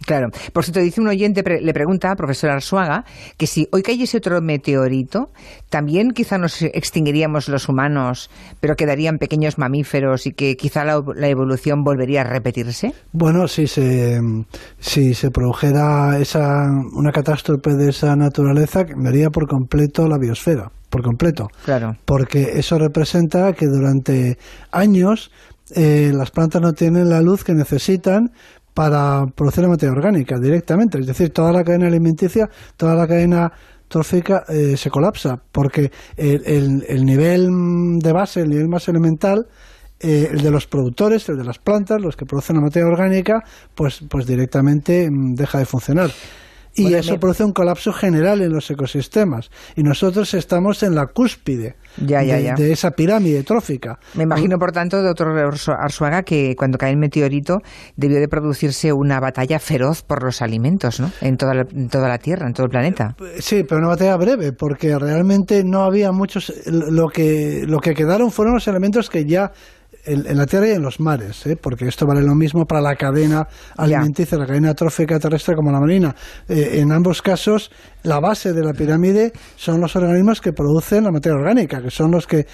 Claro. 0.10 0.30
Por 0.54 0.64
cierto, 0.64 0.80
dice 0.80 1.02
un 1.02 1.08
oyente, 1.08 1.44
le 1.62 1.72
pregunta, 1.72 2.16
profesor 2.16 2.50
Arsuaga, 2.50 3.06
que 3.38 3.46
si 3.46 3.68
hoy 3.72 3.84
cayese 3.84 4.18
otro 4.18 4.42
meteorito, 4.42 5.30
también 5.70 6.14
quizá 6.16 6.40
nos 6.40 6.64
extinguiríamos 6.64 7.48
los 7.48 7.70
humanos, 7.70 8.32
pero 8.60 8.76
quedarían 8.76 9.20
pequeños 9.20 9.60
mamíferos 9.60 10.26
y 10.26 10.32
que 10.32 10.56
quizá 10.56 10.84
la, 10.84 11.28
evolución 11.28 11.84
volvería 11.84 12.22
a 12.22 12.24
repetirse. 12.24 12.92
Bueno, 13.12 13.48
si 13.48 13.68
se, 13.68 14.20
si 14.80 15.14
se 15.14 15.30
produjera 15.30 16.18
esa, 16.18 16.72
una 16.92 17.12
catástrofe 17.12 17.76
de 17.76 17.92
esa 17.92 18.16
naturaleza, 18.16 18.88
cambiaría 18.88 19.30
por 19.30 19.48
completo 19.48 20.08
la 20.08 20.18
biosfera 20.18 20.72
por 20.90 21.04
completo. 21.04 21.50
Claro. 21.66 21.98
Porque 22.04 22.54
eso 22.56 22.80
representa 22.80 23.54
que 23.54 23.68
durante 23.68 24.40
años 24.72 25.30
eh, 25.76 26.12
las 26.16 26.32
plantas 26.32 26.64
no 26.64 26.74
tienen 26.74 27.10
la 27.12 27.22
luz 27.22 27.44
que 27.44 27.54
necesitan 27.54 28.32
para 28.80 29.26
producir 29.36 29.62
la 29.62 29.68
materia 29.68 29.92
orgánica 29.92 30.40
directamente. 30.40 31.00
Es 31.00 31.06
decir, 31.06 31.34
toda 31.34 31.52
la 31.52 31.66
cadena 31.66 31.88
alimenticia, 31.88 32.50
toda 32.78 32.96
la 32.96 33.06
cadena 33.06 33.52
trófica 33.90 34.46
eh, 34.48 34.78
se 34.78 34.90
colapsa 34.90 35.38
porque 35.52 35.92
el, 36.16 36.86
el, 36.88 37.06
nivel 37.06 38.00
de 38.00 38.14
base, 38.14 38.40
el 38.40 38.48
nivel 38.48 38.70
más 38.70 38.88
elemental, 38.88 39.48
eh, 40.00 40.30
el 40.32 40.40
de 40.40 40.50
los 40.50 40.66
productores, 40.66 41.28
el 41.28 41.36
de 41.36 41.44
las 41.44 41.60
plantas, 41.60 42.02
los 42.02 42.16
que 42.16 42.26
producen 42.26 42.56
la 42.56 42.62
materia 42.62 42.88
orgánica, 42.88 43.44
pues, 43.76 44.00
pues 44.10 44.26
directamente 44.26 45.12
mm, 45.12 45.36
deja 45.36 45.58
de 45.58 45.66
funcionar. 45.66 46.12
Y 46.76 46.94
eso 46.94 47.20
produce 47.20 47.44
un 47.44 47.52
colapso 47.52 47.92
general 47.92 48.42
en 48.42 48.52
los 48.54 48.70
ecosistemas. 48.72 49.50
Y 49.76 49.84
nosotros 49.84 50.34
estamos 50.34 50.84
en 50.84 50.96
la 50.96 51.08
cúspide 51.08 51.76
de, 51.98 52.72
esa 52.72 52.92
pirámide 52.92 53.44
trófica. 53.44 54.00
Me 54.14 54.24
imagino, 54.24 54.58
por 54.58 54.72
tanto, 54.72 55.02
doctor 55.02 55.30
Arzuaga, 55.78 56.24
que 56.24 56.56
cuando 56.58 56.78
cae 56.78 56.92
el 56.92 56.98
meteorito 56.98 57.62
debió 57.96 58.20
de 58.20 58.28
producirse 58.28 58.94
una 58.94 59.20
batalla 59.20 59.60
feroz 59.60 60.04
por 60.04 60.24
los 60.24 60.42
alimentos, 60.42 61.00
¿no? 61.00 61.12
En 61.22 61.38
toda 61.38 61.54
la, 61.54 61.62
en 61.62 61.90
toda 61.90 62.08
la 62.08 62.18
Tierra, 62.18 62.48
en 62.48 62.54
todo 62.54 62.66
el 62.66 62.72
planeta. 62.72 63.16
Sí, 63.40 63.64
pero 63.64 63.80
una 63.80 63.90
batalla 63.90 64.16
breve, 64.18 64.54
porque 64.54 64.98
realmente 64.98 65.64
no 65.64 65.84
había 65.84 66.12
muchos... 66.12 66.54
Lo 66.66 67.08
que, 67.08 67.64
lo 67.68 67.80
que 67.80 67.94
quedaron 67.94 68.32
fueron 68.32 68.54
los 68.54 68.68
elementos 68.68 69.10
que 69.10 69.26
ya 69.26 69.52
en, 70.06 70.38
la 70.38 70.46
tierra 70.46 70.68
y 70.68 70.72
en 70.72 70.82
los 70.82 71.00
mares, 71.00 71.46
¿eh? 71.46 71.56
porque 71.56 71.88
esto 71.88 72.06
vale 72.06 72.22
lo 72.22 72.36
mismo 72.36 72.66
para 72.66 72.82
la 72.82 72.96
cadena 72.96 73.48
alimenticia, 73.78 74.38
la 74.38 74.46
cadena 74.46 74.74
trófica 74.74 75.20
terrestre 75.20 75.56
como 75.56 75.72
la 75.72 75.80
marina. 75.80 76.16
Eh, 76.48 76.80
en 76.80 76.92
ambos 76.92 77.22
casos, 77.22 77.72
la 78.04 78.20
base 78.20 78.54
de 78.54 78.64
la 78.64 78.74
pirámide 78.74 79.32
son 79.56 79.82
los 79.82 79.96
organismos 79.96 80.42
que 80.42 80.54
producen 80.54 81.04
la 81.04 81.12
materia 81.12 81.38
orgánica, 81.38 81.82
que 81.82 81.92
son 81.92 82.12
los 82.12 82.28
que 82.28 82.46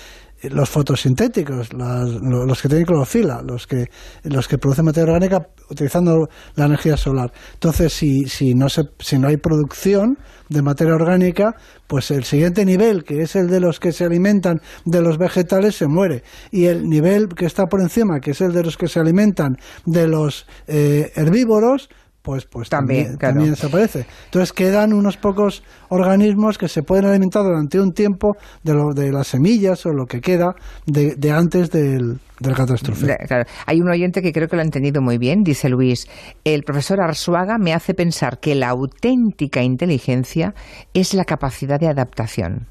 los 0.49 0.69
fotosintéticos, 0.69 1.69
los 1.73 2.61
que 2.61 2.67
tienen 2.67 2.85
clorofila, 2.85 3.41
los 3.41 3.67
que, 3.67 3.89
los 4.23 4.47
que 4.47 4.57
producen 4.57 4.85
materia 4.85 5.13
orgánica 5.13 5.47
utilizando 5.69 6.27
la 6.55 6.65
energía 6.65 6.97
solar. 6.97 7.31
Entonces, 7.53 7.93
si, 7.93 8.25
si, 8.25 8.53
no 8.53 8.69
se, 8.69 8.83
si 8.99 9.17
no 9.17 9.27
hay 9.27 9.37
producción 9.37 10.17
de 10.49 10.61
materia 10.61 10.93
orgánica, 10.93 11.55
pues 11.87 12.11
el 12.11 12.23
siguiente 12.23 12.65
nivel, 12.65 13.03
que 13.03 13.21
es 13.21 13.35
el 13.35 13.47
de 13.47 13.59
los 13.59 13.79
que 13.79 13.91
se 13.91 14.05
alimentan 14.05 14.61
de 14.85 15.01
los 15.01 15.17
vegetales, 15.17 15.75
se 15.75 15.87
muere. 15.87 16.23
Y 16.51 16.65
el 16.65 16.87
nivel 16.87 17.29
que 17.29 17.45
está 17.45 17.65
por 17.65 17.81
encima, 17.81 18.19
que 18.19 18.31
es 18.31 18.41
el 18.41 18.53
de 18.53 18.63
los 18.63 18.77
que 18.77 18.87
se 18.87 18.99
alimentan 18.99 19.57
de 19.85 20.07
los 20.07 20.45
eh, 20.67 21.11
herbívoros, 21.15 21.89
pues, 22.25 22.45
pues 22.45 22.69
también, 22.69 23.17
también, 23.17 23.51
desaparece. 23.51 24.07
Entonces 24.25 24.51
quedan 24.51 24.93
unos 24.93 25.15
pocos 25.15 25.63
organismos 25.89 26.57
que 26.57 26.67
se 26.67 26.81
pueden 26.81 27.05
alimentar 27.05 27.43
durante 27.43 27.79
un 27.79 27.93
tiempo 27.93 28.35
de, 28.63 28.73
lo, 28.73 28.93
de 28.93 29.11
las 29.11 29.27
semillas 29.27 29.85
o 29.85 29.93
lo 29.93 30.07
que 30.07 30.19
queda 30.19 30.55
de, 30.87 31.15
de 31.15 31.31
antes 31.31 31.69
del, 31.69 32.19
del 32.39 32.55
catástrofe. 32.55 33.15
Hay 33.67 33.79
un 33.79 33.89
oyente 33.89 34.23
que 34.23 34.33
creo 34.33 34.47
que 34.47 34.55
lo 34.55 34.63
ha 34.63 34.65
entendido 34.65 35.01
muy 35.01 35.19
bien, 35.19 35.43
dice 35.43 35.69
Luis. 35.69 36.07
El 36.43 36.63
profesor 36.63 36.99
Arsuaga 36.99 37.57
me 37.59 37.73
hace 37.73 37.93
pensar 37.93 38.39
que 38.39 38.55
la 38.55 38.69
auténtica 38.69 39.61
inteligencia 39.61 40.55
es 40.95 41.13
la 41.13 41.25
capacidad 41.25 41.79
de 41.79 41.87
adaptación. 41.87 42.67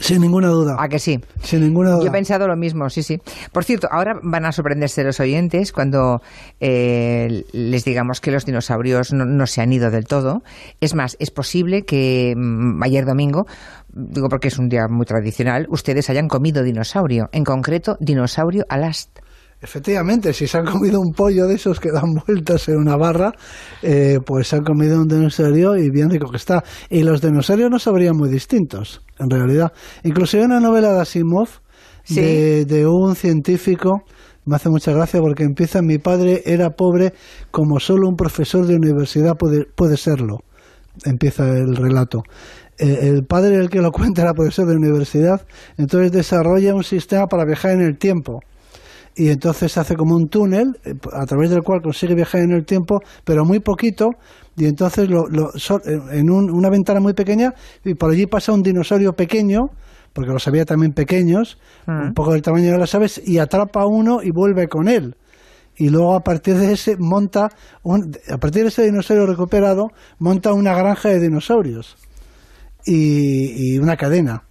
Sin 0.00 0.20
ninguna 0.22 0.48
duda. 0.48 0.76
¿A 0.78 0.88
que 0.88 0.98
sí? 0.98 1.20
Sin 1.42 1.60
ninguna 1.60 1.90
duda. 1.90 2.02
Yo 2.04 2.08
he 2.08 2.12
pensado 2.12 2.48
lo 2.48 2.56
mismo, 2.56 2.88
sí, 2.90 3.02
sí. 3.02 3.18
Por 3.52 3.64
cierto, 3.64 3.88
ahora 3.90 4.18
van 4.22 4.46
a 4.46 4.52
sorprenderse 4.52 5.04
los 5.04 5.20
oyentes 5.20 5.72
cuando 5.72 6.22
eh, 6.58 7.44
les 7.52 7.84
digamos 7.84 8.20
que 8.20 8.30
los 8.30 8.46
dinosaurios 8.46 9.12
no, 9.12 9.46
se 9.46 9.60
han 9.60 9.72
ido 9.72 9.90
del 9.90 10.06
todo. 10.06 10.42
Es 10.80 10.94
más, 10.94 11.16
es 11.20 11.30
posible 11.30 11.82
que 11.82 12.34
mm, 12.36 12.82
ayer 12.82 13.04
domingo, 13.04 13.46
digo 13.92 14.28
porque 14.28 14.48
es 14.48 14.58
un 14.58 14.68
día 14.68 14.88
muy 14.88 15.06
tradicional, 15.06 15.66
ustedes 15.68 16.08
hayan 16.10 16.28
comido 16.28 16.62
dinosaurio, 16.62 17.28
en 17.32 17.44
concreto 17.44 17.96
dinosaurio 18.00 18.64
alast. 18.68 19.18
Efectivamente, 19.62 20.32
si 20.32 20.46
se 20.46 20.56
han 20.56 20.64
comido 20.64 21.00
un 21.00 21.12
pollo 21.12 21.46
de 21.46 21.56
esos 21.56 21.80
que 21.80 21.90
dan 21.92 22.14
vueltas 22.26 22.66
en 22.68 22.78
una 22.78 22.96
barra, 22.96 23.32
eh, 23.82 24.18
pues 24.24 24.48
se 24.48 24.56
han 24.56 24.64
comido 24.64 24.98
un 24.98 25.06
dinosaurio 25.06 25.76
y 25.76 25.90
bien 25.90 26.08
rico 26.08 26.30
que 26.30 26.38
está. 26.38 26.64
Y 26.88 27.02
los 27.02 27.20
dinosaurios 27.20 27.70
no 27.70 27.78
sabrían 27.78 28.16
muy 28.16 28.30
distintos, 28.30 29.02
en 29.18 29.28
realidad. 29.28 29.72
Inclusive 30.02 30.46
una 30.46 30.60
novela 30.60 30.94
de 30.94 31.00
Asimov, 31.02 31.48
de, 32.08 32.86
un 32.86 33.14
científico, 33.14 34.02
me 34.46 34.56
hace 34.56 34.70
mucha 34.70 34.92
gracia 34.92 35.20
porque 35.20 35.44
empieza, 35.44 35.82
mi 35.82 35.98
padre 35.98 36.42
era 36.46 36.70
pobre 36.70 37.12
como 37.50 37.78
solo 37.78 38.08
un 38.08 38.16
profesor 38.16 38.66
de 38.66 38.76
universidad 38.76 39.36
puede, 39.36 39.66
puede 39.76 39.98
serlo. 39.98 40.38
Empieza 41.04 41.46
el 41.46 41.76
relato. 41.76 42.22
Eh, 42.78 43.08
el 43.08 43.24
padre 43.26 43.56
el 43.56 43.68
que 43.68 43.82
lo 43.82 43.92
cuenta 43.92 44.22
era 44.22 44.32
profesor 44.32 44.66
de 44.66 44.76
universidad, 44.76 45.46
entonces 45.76 46.12
desarrolla 46.12 46.74
un 46.74 46.82
sistema 46.82 47.26
para 47.26 47.44
viajar 47.44 47.72
en 47.72 47.82
el 47.82 47.98
tiempo 47.98 48.40
y 49.20 49.28
entonces 49.28 49.76
hace 49.76 49.96
como 49.96 50.16
un 50.16 50.28
túnel 50.28 50.78
eh, 50.82 50.94
a 51.12 51.26
través 51.26 51.50
del 51.50 51.60
cual 51.60 51.82
consigue 51.82 52.14
viajar 52.14 52.40
en 52.40 52.52
el 52.52 52.64
tiempo, 52.64 53.00
pero 53.22 53.44
muy 53.44 53.60
poquito, 53.60 54.12
y 54.56 54.64
entonces 54.64 55.10
lo, 55.10 55.26
en 56.10 56.30
una 56.30 56.70
ventana 56.70 57.00
muy 57.00 57.12
pequeña, 57.12 57.52
y 57.84 57.94
por 57.94 58.12
allí 58.12 58.24
pasa 58.24 58.52
un 58.52 58.62
dinosaurio 58.62 59.12
pequeño, 59.12 59.66
porque 60.14 60.32
los 60.32 60.48
había 60.48 60.64
también 60.64 60.92
pequeños, 60.94 61.58
mm. 61.86 62.08
un 62.08 62.14
poco 62.14 62.32
del 62.32 62.40
tamaño 62.40 62.72
de 62.72 62.78
las 62.78 62.94
aves, 62.94 63.20
y 63.22 63.36
atrapa 63.36 63.82
a 63.82 63.86
uno 63.86 64.22
y 64.22 64.30
vuelve 64.30 64.68
con 64.68 64.88
él. 64.88 65.14
Y 65.76 65.90
luego 65.90 66.14
a 66.16 66.20
partir 66.20 66.56
de 66.56 66.72
ese 66.72 66.96
monta, 66.98 67.50
a 67.84 68.38
partir 68.38 68.62
de 68.62 68.68
ese 68.68 68.84
dinosaurio 68.84 69.26
recuperado, 69.26 69.88
monta 70.18 70.54
una 70.54 70.74
granja 70.74 71.10
de 71.10 71.20
dinosaurios 71.20 71.96
y, 72.86 73.78
una 73.78 73.96
cadena 73.96 74.44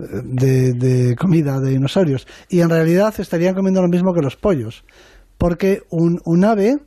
de 0.00 1.16
comida 1.16 1.60
de 1.60 1.70
dinosaurios. 1.70 2.26
Y 2.48 2.60
en 2.60 2.70
realidad 2.70 3.14
estarían 3.18 3.54
comiendo 3.54 3.82
lo 3.82 3.88
mismo 3.88 4.14
que 4.14 4.22
los 4.22 4.36
pollos. 4.36 4.84
Porque 5.38 5.82
un, 5.90 6.20
un 6.24 6.44
ave 6.44 6.78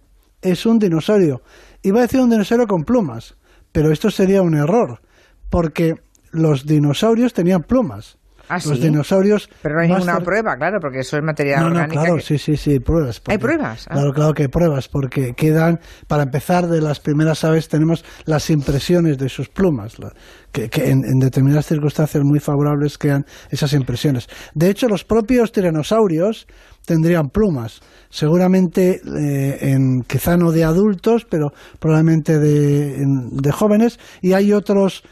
es 0.41 0.65
un 0.65 0.79
dinosaurio. 0.79 1.41
Iba 1.81 1.99
a 1.99 2.03
decir 2.03 2.19
un 2.19 2.29
dinosaurio 2.29 2.67
con 2.67 2.83
plumas, 2.83 3.35
pero 3.71 3.91
esto 3.91 4.11
sería 4.11 4.41
un 4.41 4.55
error. 4.55 5.01
Porque 5.49 5.95
los 6.31 6.65
dinosaurios 6.65 7.33
tenían 7.33 7.63
plumas. 7.63 8.17
¿Ah, 8.49 8.55
los 8.55 8.63
sí? 8.77 8.83
dinosaurios. 8.83 9.49
Pero 9.61 9.75
no 9.75 9.81
hay 9.81 9.87
ninguna 9.89 10.19
prueba, 10.19 10.55
claro, 10.57 10.79
porque 10.81 10.99
eso 10.99 11.17
es 11.17 11.23
materia 11.23 11.57
no, 11.57 11.69
no, 11.69 11.75
orgánica. 11.75 12.01
claro, 12.01 12.15
que- 12.17 12.21
sí, 12.23 12.37
sí, 12.37 12.57
sí, 12.57 12.79
pruebas. 12.79 13.21
¿Hay 13.27 13.37
pruebas? 13.37 13.85
Ah. 13.89 13.93
Claro, 13.93 14.13
claro 14.13 14.33
que 14.33 14.43
hay 14.43 14.47
pruebas, 14.49 14.87
porque 14.89 15.33
quedan, 15.33 15.79
para 16.07 16.23
empezar, 16.23 16.67
de 16.67 16.81
las 16.81 16.99
primeras 16.99 17.43
aves 17.43 17.67
tenemos 17.69 18.03
las 18.25 18.49
impresiones 18.49 19.17
de 19.17 19.29
sus 19.29 19.49
plumas, 19.49 19.97
la- 19.99 20.13
que, 20.51 20.69
que 20.69 20.89
en, 20.91 21.03
en 21.05 21.19
determinadas 21.19 21.65
circunstancias 21.67 22.23
muy 22.23 22.39
favorables 22.39 22.97
quedan 22.97 23.25
esas 23.49 23.73
impresiones. 23.73 24.27
De 24.53 24.69
hecho, 24.69 24.87
los 24.87 25.03
propios 25.03 25.51
tiranosaurios 25.51 26.45
tendrían 26.85 27.29
plumas, 27.29 27.79
seguramente 28.09 29.01
eh, 29.19 29.57
en, 29.71 30.01
quizá 30.03 30.37
no 30.37 30.51
de 30.51 30.63
adultos, 30.63 31.25
pero 31.29 31.53
probablemente 31.79 32.37
de, 32.39 32.95
en- 32.97 33.29
de 33.37 33.51
jóvenes, 33.51 33.99
y 34.21 34.33
hay 34.33 34.53
otros 34.53 35.03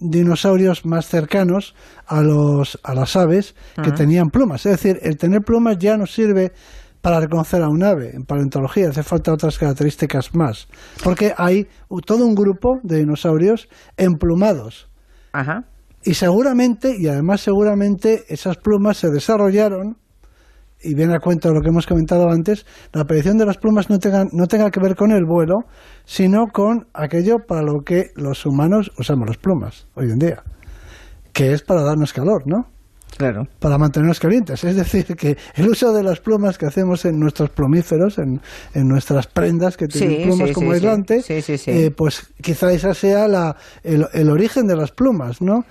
dinosaurios 0.00 0.84
más 0.84 1.06
cercanos 1.06 1.74
a 2.06 2.22
los 2.22 2.78
a 2.82 2.94
las 2.94 3.16
aves 3.16 3.54
que 3.82 3.92
tenían 3.92 4.30
plumas. 4.30 4.66
Es 4.66 4.72
decir, 4.72 4.98
el 5.02 5.16
tener 5.16 5.42
plumas 5.42 5.78
ya 5.78 5.96
no 5.96 6.06
sirve 6.06 6.52
para 7.00 7.18
reconocer 7.18 7.62
a 7.62 7.68
un 7.68 7.82
ave 7.82 8.14
en 8.14 8.24
paleontología, 8.24 8.88
hace 8.88 9.02
falta 9.02 9.32
otras 9.32 9.58
características 9.58 10.34
más, 10.34 10.68
porque 11.02 11.34
hay 11.36 11.66
todo 12.06 12.24
un 12.24 12.34
grupo 12.34 12.78
de 12.84 12.98
dinosaurios 12.98 13.68
emplumados 13.96 14.88
Ajá. 15.32 15.64
y 16.04 16.14
seguramente, 16.14 16.94
y 16.96 17.08
además 17.08 17.40
seguramente 17.40 18.24
esas 18.28 18.56
plumas 18.56 18.98
se 18.98 19.10
desarrollaron 19.10 19.98
y 20.82 20.94
viene 20.94 21.14
a 21.14 21.20
cuento 21.20 21.48
de 21.48 21.54
lo 21.54 21.60
que 21.60 21.68
hemos 21.68 21.86
comentado 21.86 22.28
antes, 22.30 22.66
la 22.92 23.02
aparición 23.02 23.38
de 23.38 23.46
las 23.46 23.58
plumas 23.58 23.90
no 23.90 23.98
tenga, 23.98 24.24
no 24.32 24.46
tenga 24.46 24.70
que 24.70 24.80
ver 24.80 24.96
con 24.96 25.12
el 25.12 25.24
vuelo, 25.24 25.64
sino 26.04 26.46
con 26.52 26.86
aquello 26.94 27.38
para 27.46 27.62
lo 27.62 27.82
que 27.84 28.10
los 28.16 28.44
humanos 28.46 28.90
usamos 28.98 29.28
las 29.28 29.38
plumas 29.38 29.86
hoy 29.94 30.10
en 30.10 30.18
día, 30.18 30.42
que 31.32 31.52
es 31.52 31.62
para 31.62 31.82
darnos 31.82 32.12
calor, 32.12 32.42
¿no? 32.46 32.66
Claro. 33.16 33.46
Para 33.58 33.76
mantenernos 33.76 34.18
calientes. 34.18 34.64
Es 34.64 34.74
decir, 34.74 35.04
que 35.16 35.36
el 35.54 35.68
uso 35.68 35.92
de 35.92 36.02
las 36.02 36.20
plumas 36.20 36.56
que 36.56 36.66
hacemos 36.66 37.04
en 37.04 37.18
nuestros 37.18 37.50
plumíferos, 37.50 38.18
en, 38.18 38.40
en 38.74 38.88
nuestras 38.88 39.26
prendas 39.26 39.76
que 39.76 39.86
tienen 39.86 40.16
Sí, 40.16 40.22
plumas 40.24 40.48
sí, 40.48 40.54
como 40.54 40.68
sí, 40.68 40.74
aislante, 40.74 41.22
eh, 41.28 41.90
pues 41.94 42.32
quizá 42.40 42.72
esa 42.72 42.94
sea 42.94 43.28
la, 43.28 43.56
el, 43.82 44.06
el 44.14 44.30
origen 44.30 44.66
de 44.66 44.76
las 44.76 44.92
plumas, 44.92 45.42
¿no? 45.42 45.64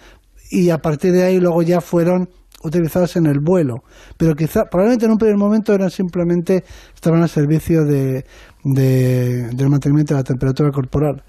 Y 0.52 0.70
a 0.70 0.78
partir 0.78 1.14
de 1.14 1.24
ahí 1.24 1.40
luego 1.40 1.64
ya 1.64 1.82
fueron 1.82 2.30
utilizadas 2.64 3.16
en 3.16 3.26
el 3.26 3.40
vuelo. 3.40 3.84
Pero 4.18 4.36
quizá, 4.36 4.66
probablemente 4.66 5.06
en 5.06 5.12
un 5.12 5.18
primer 5.18 5.38
momento 5.38 5.74
eran 5.74 5.90
simplemente, 5.90 6.64
estaban 6.94 7.22
al 7.22 7.30
servicio 7.30 7.84
de, 7.86 8.26
de- 8.64 9.50
del 9.50 9.70
mantenimiento 9.70 10.14
de 10.14 10.20
la 10.20 10.24
temperatura 10.24 10.72
corporal. 10.72 11.24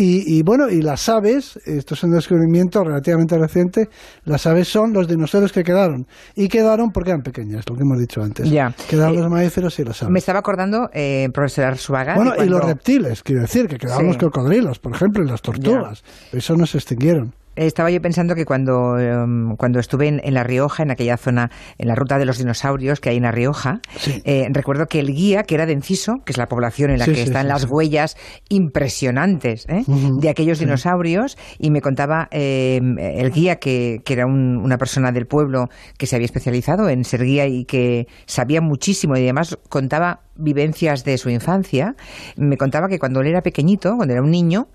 Y, 0.00 0.38
y 0.38 0.42
bueno, 0.44 0.70
y 0.70 0.80
las 0.80 1.08
aves, 1.08 1.58
esto 1.66 1.94
es 1.94 2.02
un 2.04 2.12
descubrimiento 2.12 2.84
relativamente 2.84 3.36
reciente, 3.36 3.88
las 4.24 4.46
aves 4.46 4.68
son 4.68 4.92
los 4.92 5.08
dinosaurios 5.08 5.50
que 5.50 5.64
quedaron. 5.64 6.06
Y 6.36 6.46
quedaron 6.46 6.92
porque 6.92 7.10
eran 7.10 7.22
pequeñas, 7.22 7.64
lo 7.68 7.74
que 7.74 7.82
hemos 7.82 7.98
dicho 7.98 8.22
antes. 8.22 8.48
Ya. 8.48 8.72
Quedaron 8.88 9.16
Eh, 9.16 9.22
los 9.22 9.28
mamíferos 9.28 9.76
y 9.80 9.84
las 9.84 10.00
aves. 10.00 10.12
Me 10.12 10.20
estaba 10.20 10.38
acordando, 10.38 10.88
eh, 10.94 11.28
profesor 11.34 11.64
Arzuaga. 11.64 12.14
Bueno, 12.14 12.32
y 12.40 12.46
los 12.48 12.64
reptiles, 12.64 13.24
quiero 13.24 13.40
decir, 13.40 13.66
que 13.66 13.76
quedaron 13.76 14.02
Sí. 14.02 14.06
los 14.06 14.18
cocodrilos, 14.18 14.78
por 14.78 14.94
ejemplo, 14.94 15.24
y 15.24 15.26
las 15.26 15.42
tortugas. 15.42 16.04
Eso 16.30 16.54
no 16.56 16.64
se 16.66 16.78
extinguieron. 16.78 17.34
Estaba 17.58 17.90
yo 17.90 18.00
pensando 18.00 18.34
que 18.34 18.44
cuando, 18.44 18.98
em, 18.98 19.56
cuando 19.56 19.80
estuve 19.80 20.08
en, 20.08 20.20
en 20.24 20.34
La 20.34 20.44
Rioja, 20.44 20.82
en 20.82 20.90
aquella 20.90 21.16
zona, 21.16 21.50
en 21.78 21.88
la 21.88 21.94
ruta 21.94 22.18
de 22.18 22.24
los 22.24 22.38
dinosaurios 22.38 23.00
que 23.00 23.10
hay 23.10 23.16
en 23.16 23.24
La 23.24 23.32
Rioja, 23.32 23.80
Sí. 23.98 24.22
eh, 24.24 24.46
recuerdo 24.50 24.86
que 24.86 25.00
el 25.00 25.12
guía, 25.14 25.42
que 25.42 25.54
era 25.56 25.66
de 25.66 25.72
Enciso, 25.72 26.22
que 26.24 26.32
es 26.32 26.38
la 26.38 26.46
población 26.46 26.90
en 26.90 26.98
la 26.98 27.04
Sí, 27.04 27.10
que 27.12 27.16
sí, 27.18 27.22
están 27.24 27.48
las 27.48 27.64
huellas 27.64 28.16
impresionantes 28.48 29.66
¿eh? 29.68 29.82
De 29.86 30.28
aquellos 30.28 30.58
dinosaurios, 30.58 31.36
y 31.58 31.70
me 31.70 31.80
contaba 31.80 32.28
eh, 32.30 32.80
el 33.16 33.30
guía, 33.32 33.56
que, 33.56 34.02
que 34.04 34.12
era 34.12 34.26
un- 34.26 34.56
una 34.58 34.78
persona 34.78 35.10
del 35.12 35.26
pueblo 35.26 35.68
que 35.96 36.06
se 36.06 36.16
había 36.16 36.26
especializado 36.26 36.88
en 36.88 37.04
ser 37.04 37.24
guía 37.24 37.46
y 37.46 37.64
que 37.64 38.06
sabía 38.26 38.60
muchísimo 38.60 39.16
y 39.16 39.22
además 39.22 39.58
contaba 39.68 40.20
vivencias 40.36 41.02
de 41.04 41.18
su 41.18 41.30
infancia, 41.30 41.96
me 42.36 42.56
contaba 42.56 42.88
que 42.88 42.98
cuando 43.00 43.20
él 43.20 43.26
era 43.26 43.42
pequeñito, 43.42 43.96
cuando 43.96 44.14
era 44.14 44.22
un 44.22 44.30
niño, 44.30 44.68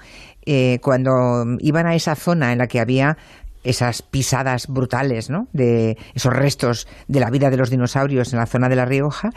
eh, 0.46 0.80
cuando 0.82 1.46
iban 1.60 1.86
a 1.86 1.96
esa 1.96 2.16
zona 2.16 2.52
en 2.52 2.58
la 2.58 2.68
que 2.68 2.80
había 2.80 3.18
esas 3.64 4.02
pisadas 4.02 4.68
brutales, 4.68 5.30
¿no? 5.30 5.48
De 5.54 5.98
esos 6.14 6.34
restos 6.34 6.88
de 7.08 7.20
la 7.20 7.30
vida 7.30 7.50
de 7.50 7.58
los 7.58 7.70
dinosaurios 7.70 8.34
en 8.34 8.40
la 8.40 8.46
zona 8.46 8.70
de 8.70 8.76
La 8.76 8.86
Rioja, 8.86 9.30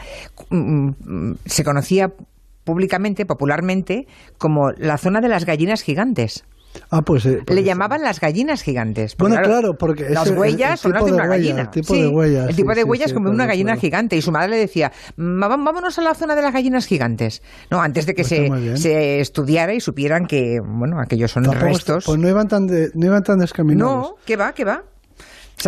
mm, 0.49 0.89
mm, 0.99 1.37
se 1.45 1.63
conocía 1.63 2.11
públicamente, 2.63 3.25
popularmente, 3.25 4.07
como 4.37 4.71
la 4.71 4.97
zona 4.97 5.21
de 5.21 5.29
las 5.29 5.45
gallinas 5.45 5.81
gigantes. 5.81 6.43
Ah, 6.89 7.01
pues. 7.01 7.25
eh, 7.25 7.41
pues 7.45 7.55
Le 7.55 7.63
llamaban 7.63 8.01
las 8.01 8.19
gallinas 8.19 8.61
gigantes. 8.61 9.15
Bueno, 9.17 9.35
claro, 9.43 9.73
porque 9.77 10.09
las 10.09 10.23
ese- 10.25 10.33
el- 10.33 10.39
huellas 10.39 10.71
el 10.71 10.77
son 10.77 10.91
las 10.93 10.99
tipo 11.03 11.05
de 11.05 11.11
de 11.11 11.15
una 11.17 11.29
huella, 11.29 11.43
gallina. 11.43 11.61
el 11.61 11.69
tipo 11.69 11.93
Sí, 11.93 12.01
de 12.01 12.07
huella, 12.07 12.43
el 12.43 12.49
sí, 12.49 12.55
tipo 12.55 12.69
de 12.75 12.81
sí, 12.81 12.83
huellas 12.83 13.09
sí, 13.09 13.13
como 13.13 13.29
una 13.29 13.37
claro, 13.37 13.49
gallina 13.49 13.71
claro. 13.71 13.81
gigante. 13.81 14.15
Y 14.17 14.21
su 14.21 14.31
madre 14.31 14.49
le 14.49 14.57
decía, 14.57 14.91
"Va- 15.17 15.47
vámonos 15.47 15.97
a 15.97 16.01
la 16.01 16.13
zona 16.15 16.35
de 16.35 16.41
las 16.41 16.53
gallinas 16.53 16.85
gigantes. 16.85 17.41
No, 17.71 17.81
antes 17.81 18.05
de 18.05 18.13
que 18.15 18.23
Pues 18.23 18.27
se, 18.29 18.77
se 18.77 19.19
estudiara 19.19 19.73
y 19.73 19.79
supieran 19.81 20.25
que, 20.27 20.59
bueno, 20.63 20.99
aquellos 20.99 21.31
son 21.31 21.43
Tampoco 21.43 21.65
restos. 21.65 22.05
Pues 22.05 22.19
no 22.19 22.27
iban 22.29 22.47
tan, 22.47 22.67
de- 22.67 22.89
no 22.93 23.05
iban 23.05 23.23
tan 23.23 23.39
descaminados. 23.39 24.09
no, 24.11 24.15
¿qué 24.25 24.35
va? 24.35 24.53
¿Qué 24.53 24.63
va? 24.65 24.83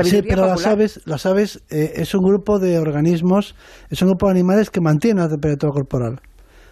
Sí, 0.03 0.21
pero 0.21 0.45
las 0.45 0.67
aves, 0.67 1.01
las 1.05 1.25
aves 1.25 1.63
eh, 1.71 1.93
es 1.95 2.13
un 2.13 2.23
grupo 2.23 2.59
de 2.59 2.77
organismos, 2.77 3.55
es 3.89 3.99
un 4.03 4.09
grupo 4.09 4.27
de 4.27 4.33
animales 4.33 4.69
que 4.69 4.81
mantienen 4.81 5.23
la 5.23 5.29
temperatura 5.29 5.71
corporal. 5.73 6.21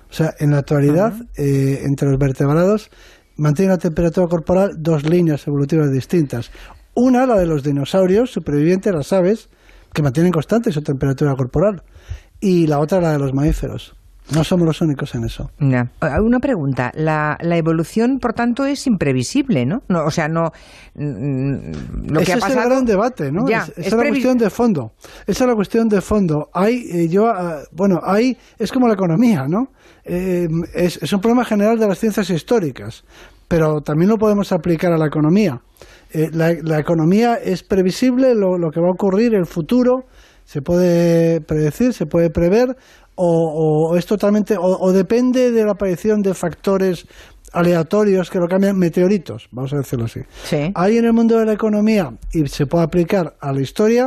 O 0.10 0.14
sea, 0.14 0.36
en 0.40 0.52
la 0.52 0.60
actualidad, 0.60 1.14
eh, 1.36 1.82
entre 1.84 2.10
los 2.10 2.20
vertebrados, 2.20 2.92
mantienen 3.38 3.72
la 3.72 3.78
temperatura 3.78 4.28
corporal 4.28 4.76
dos 4.78 5.04
líneas 5.04 5.48
evolutivas 5.48 5.92
distintas. 5.92 6.52
Una, 6.94 7.26
la 7.26 7.38
de 7.38 7.46
los 7.46 7.64
dinosaurios 7.64 8.32
supervivientes, 8.32 8.94
las 8.94 9.14
aves, 9.14 9.50
que 9.94 10.02
mantienen 10.02 10.32
constante 10.32 10.72
su 10.72 10.82
temperatura 10.82 11.36
corporal. 11.36 11.84
Y 12.40 12.68
la 12.68 12.80
otra, 12.80 13.02
la 13.02 13.14
de 13.14 13.20
los 13.20 13.34
mamíferos. 13.34 13.97
No 14.34 14.44
somos 14.44 14.66
los 14.68 14.82
únicos 14.82 15.16
en 15.16 15.24
eso. 15.24 15.50
Ah, 16.02 16.22
Una 16.22 16.40
pregunta. 16.40 16.92
La, 16.96 17.38
la 17.42 17.56
evolución, 17.58 18.20
por 18.20 18.34
tanto, 18.34 18.66
es 18.66 18.86
imprevisible, 18.86 19.66
¿no? 19.66 19.84
no 19.88 20.04
o 20.06 20.12
sea, 20.12 20.28
no. 20.28 20.52
mm, 20.96 21.56
Lo 22.12 22.20
Ese 22.20 22.26
que 22.26 22.32
ha 22.34 22.36
es 22.36 22.42
pasado. 22.42 22.64
el 22.64 22.70
gran 22.70 22.86
debate, 22.86 23.32
¿no? 23.32 23.48
Ya, 23.48 23.60
Es- 23.60 23.70
esa 23.70 23.80
es 23.82 23.88
es 23.88 23.94
la 23.94 24.08
cuestión 24.10 24.38
de 24.38 24.50
fondo. 24.50 24.92
Esa 25.28 25.44
es 25.46 25.48
la 25.50 25.56
cuestión 25.56 25.88
de 25.90 26.02
fondo. 26.02 26.50
Hay, 26.54 26.88
eh, 26.92 27.08
yo, 27.08 27.28
ah, 27.28 27.60
bueno, 27.72 28.02
hay, 28.04 28.38
es 28.60 28.72
como 28.72 28.88
la 28.88 28.96
economía, 28.96 29.48
¿no? 29.48 29.70
Eh, 30.04 30.48
es, 30.74 31.00
es 31.02 31.14
un 31.14 31.22
problema 31.22 31.46
general 31.46 31.80
de 31.80 31.88
las 31.88 31.98
ciencias 32.00 32.30
históricas, 32.30 33.06
pero 33.48 33.82
también 33.82 34.10
lo 34.10 34.18
podemos 34.18 34.52
aplicar 34.52 34.92
a 34.92 34.98
la 34.98 35.08
economía. 35.08 35.62
Eh, 36.12 36.30
la, 36.34 36.54
la 36.64 36.80
economía 36.80 37.36
es 37.36 37.64
previsible, 37.64 38.36
lo, 38.36 38.58
lo 38.58 38.72
que 38.72 38.80
va 38.82 38.88
a 38.88 38.92
ocurrir, 38.92 39.34
el 39.36 39.46
futuro, 39.46 40.06
se 40.46 40.62
puede 40.62 41.42
predecir, 41.42 41.94
se 41.94 42.06
puede 42.06 42.30
prever, 42.30 42.76
o, 43.18 43.90
o 43.92 43.98
es 43.98 44.06
totalmente, 44.06 44.56
o, 44.58 44.64
o 44.64 44.94
depende 44.94 45.52
de 45.52 45.66
la 45.66 45.72
aparición 45.72 46.22
de 46.22 46.34
factores 46.34 47.06
aleatorios 47.54 48.30
que 48.30 48.40
lo 48.40 48.48
cambian, 48.48 48.78
meteoritos, 48.78 49.48
vamos 49.52 49.74
a 49.74 49.78
decirlo 49.78 50.06
así. 50.06 50.22
Sí. 50.44 50.72
Hay 50.76 50.98
en 50.98 51.06
el 51.06 51.14
mundo 51.14 51.38
de 51.40 51.46
la 51.46 51.54
economía 51.54 52.12
y 52.34 52.46
se 52.48 52.66
puede 52.66 52.84
aplicar 52.84 53.36
a 53.40 53.54
la 53.54 53.62
historia, 53.62 54.06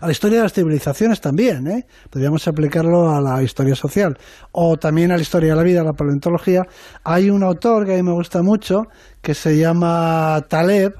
a 0.00 0.06
la 0.06 0.12
historia 0.12 0.38
de 0.38 0.44
las 0.44 0.52
civilizaciones 0.52 1.20
también, 1.20 1.66
¿eh? 1.66 1.86
Podríamos 2.10 2.46
aplicarlo 2.46 3.10
a 3.10 3.20
la 3.20 3.42
historia 3.42 3.74
social 3.74 4.16
o 4.52 4.76
también 4.76 5.10
a 5.10 5.16
la 5.16 5.22
historia 5.22 5.50
de 5.50 5.56
la 5.56 5.62
vida, 5.62 5.80
a 5.80 5.84
la 5.84 5.94
paleontología. 5.94 6.62
Hay 7.04 7.28
un 7.28 7.42
autor 7.42 7.84
que 7.86 7.94
a 7.94 7.96
mí 7.96 8.02
me 8.02 8.12
gusta 8.12 8.42
mucho 8.42 8.82
que 9.20 9.34
se 9.34 9.58
llama 9.58 10.40
Taleb, 10.48 10.94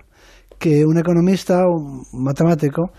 que 0.58 0.84
un 0.84 0.98
economista, 0.98 1.66
un 1.66 2.04
matemático, 2.12 2.92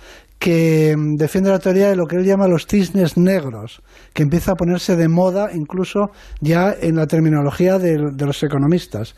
que 0.43 0.93
mm, 0.97 1.15
defiende 1.15 1.51
la 1.51 1.59
teoría 1.59 1.87
de 1.87 1.95
lo 1.95 2.05
que 2.05 2.17
él 2.17 2.25
llama 2.25 2.49
los 2.49 2.67
cisnes 2.67 3.15
negros, 3.15 3.81
que 4.13 4.23
empieza 4.23 4.51
a 4.51 4.55
ponerse 4.55 4.97
de 4.97 5.07
moda 5.07 5.51
incluso 5.53 6.11
ya 6.41 6.75
en 6.77 6.97
la 6.97 7.07
terminología 7.07 7.79
de, 7.79 7.97
los 7.97 8.43
economistas. 8.43 9.15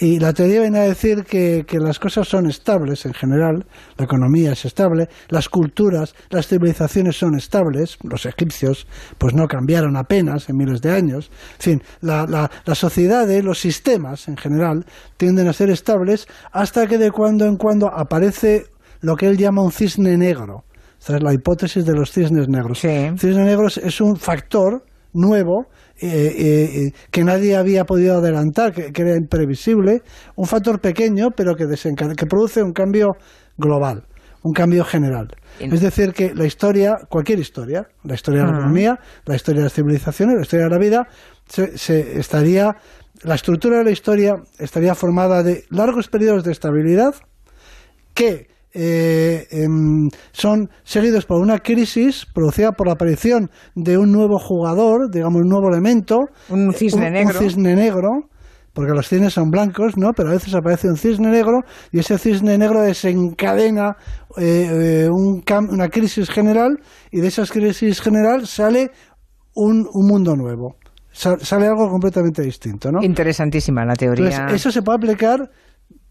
Y 0.00 0.18
la 0.18 0.32
teoría 0.32 0.62
viene 0.62 0.80
a 0.80 0.88
decir 0.88 1.22
que, 1.22 1.64
que 1.64 1.78
las 1.78 2.00
cosas 2.00 2.26
son 2.26 2.50
estables 2.50 3.06
en 3.06 3.14
general, 3.14 3.66
la 3.96 4.04
economía 4.04 4.50
es 4.50 4.64
estable, 4.64 5.08
las 5.28 5.48
culturas, 5.48 6.16
las 6.30 6.48
civilizaciones 6.48 7.16
son 7.16 7.36
estables, 7.36 7.96
los 8.02 8.26
egipcios 8.26 8.88
pues 9.18 9.32
no 9.32 9.46
cambiaron 9.46 9.96
apenas 9.96 10.48
en 10.48 10.56
miles 10.56 10.80
de 10.80 10.90
años, 10.90 11.30
en 11.58 11.60
fin, 11.60 11.82
la, 12.00 12.26
la, 12.26 12.50
las 12.64 12.78
sociedades, 12.78 13.44
los 13.44 13.60
sistemas 13.60 14.26
en 14.26 14.36
general 14.36 14.84
tienden 15.18 15.46
a 15.46 15.52
ser 15.52 15.70
estables 15.70 16.26
hasta 16.50 16.88
que 16.88 16.98
de 16.98 17.12
cuando 17.12 17.46
en 17.46 17.56
cuando 17.56 17.86
aparece 17.86 18.73
lo 19.04 19.16
que 19.16 19.26
él 19.28 19.36
llama 19.36 19.62
un 19.62 19.72
cisne 19.72 20.16
negro. 20.16 20.64
Esta 20.98 21.16
es 21.16 21.22
la 21.22 21.34
hipótesis 21.34 21.84
de 21.84 21.92
los 21.94 22.10
cisnes 22.10 22.48
negros. 22.48 22.78
Sí. 22.80 22.88
Cisne 23.18 23.44
negros 23.44 23.76
es 23.78 24.00
un 24.00 24.16
factor 24.16 24.84
nuevo 25.12 25.66
eh, 26.00 26.08
eh, 26.08 26.86
eh, 26.86 26.92
que 27.10 27.22
nadie 27.22 27.56
había 27.56 27.84
podido 27.84 28.16
adelantar, 28.18 28.72
que, 28.72 28.92
que 28.92 29.02
era 29.02 29.16
imprevisible, 29.16 30.02
un 30.36 30.46
factor 30.46 30.80
pequeño, 30.80 31.30
pero 31.36 31.54
que, 31.54 31.66
que 32.16 32.26
produce 32.26 32.62
un 32.62 32.72
cambio 32.72 33.16
global, 33.58 34.04
un 34.42 34.52
cambio 34.52 34.84
general. 34.84 35.28
En- 35.60 35.72
Es 35.72 35.82
decir, 35.82 36.12
que 36.12 36.34
la 36.34 36.46
historia, 36.46 36.96
cualquier 37.08 37.38
historia, 37.38 37.86
la 38.02 38.14
historia 38.14 38.40
de 38.40 38.46
la 38.50 38.58
economía, 38.58 38.98
la 39.26 39.36
historia 39.36 39.60
de 39.60 39.64
las 39.64 39.74
civilizaciones, 39.74 40.34
la 40.36 40.42
historia 40.42 40.64
de 40.64 40.70
la 40.70 40.78
vida, 40.78 41.06
se, 41.48 41.78
se 41.78 42.18
estaría, 42.18 42.74
la 43.22 43.34
estructura 43.36 43.78
de 43.78 43.84
la 43.84 43.90
historia 43.92 44.34
estaría 44.58 44.94
formada 44.94 45.42
de 45.42 45.64
largos 45.70 46.08
periodos 46.08 46.42
de 46.44 46.50
estabilidad 46.52 47.14
que 48.14 48.48
eh, 48.74 49.46
em, 49.50 50.08
son 50.32 50.68
seguidos 50.82 51.26
por 51.26 51.40
una 51.40 51.58
crisis 51.58 52.26
producida 52.34 52.72
por 52.72 52.88
la 52.88 52.94
aparición 52.94 53.50
de 53.74 53.96
un 53.96 54.10
nuevo 54.10 54.38
jugador, 54.38 55.10
digamos 55.10 55.42
un 55.42 55.48
nuevo 55.48 55.68
elemento, 55.68 56.18
un 56.48 56.72
cisne 56.74 57.10
negro, 57.10 57.38
un 57.38 57.44
cisne 57.44 57.74
negro 57.74 58.08
porque 58.74 58.92
los 58.92 59.08
cisnes 59.08 59.32
son 59.32 59.50
blancos, 59.50 59.96
¿no? 59.96 60.12
Pero 60.12 60.30
a 60.30 60.32
veces 60.32 60.52
aparece 60.54 60.88
un 60.88 60.96
cisne 60.96 61.30
negro 61.30 61.60
y 61.92 62.00
ese 62.00 62.18
cisne 62.18 62.58
negro 62.58 62.82
desencadena 62.82 63.96
eh, 64.36 65.08
un 65.08 65.44
una 65.70 65.88
crisis 65.88 66.28
general 66.28 66.80
y 67.12 67.20
de 67.20 67.28
esa 67.28 67.46
crisis 67.46 68.00
general 68.00 68.46
sale 68.46 68.90
un, 69.54 69.86
un 69.92 70.06
mundo 70.08 70.34
nuevo. 70.34 70.76
Sale 71.12 71.66
algo 71.66 71.88
completamente 71.88 72.42
distinto, 72.42 72.90
¿no? 72.90 73.00
Interesantísima 73.00 73.84
la 73.84 73.94
teoría. 73.94 74.46
eso 74.52 74.72
se 74.72 74.82
puede 74.82 74.96
aplicar 74.96 75.48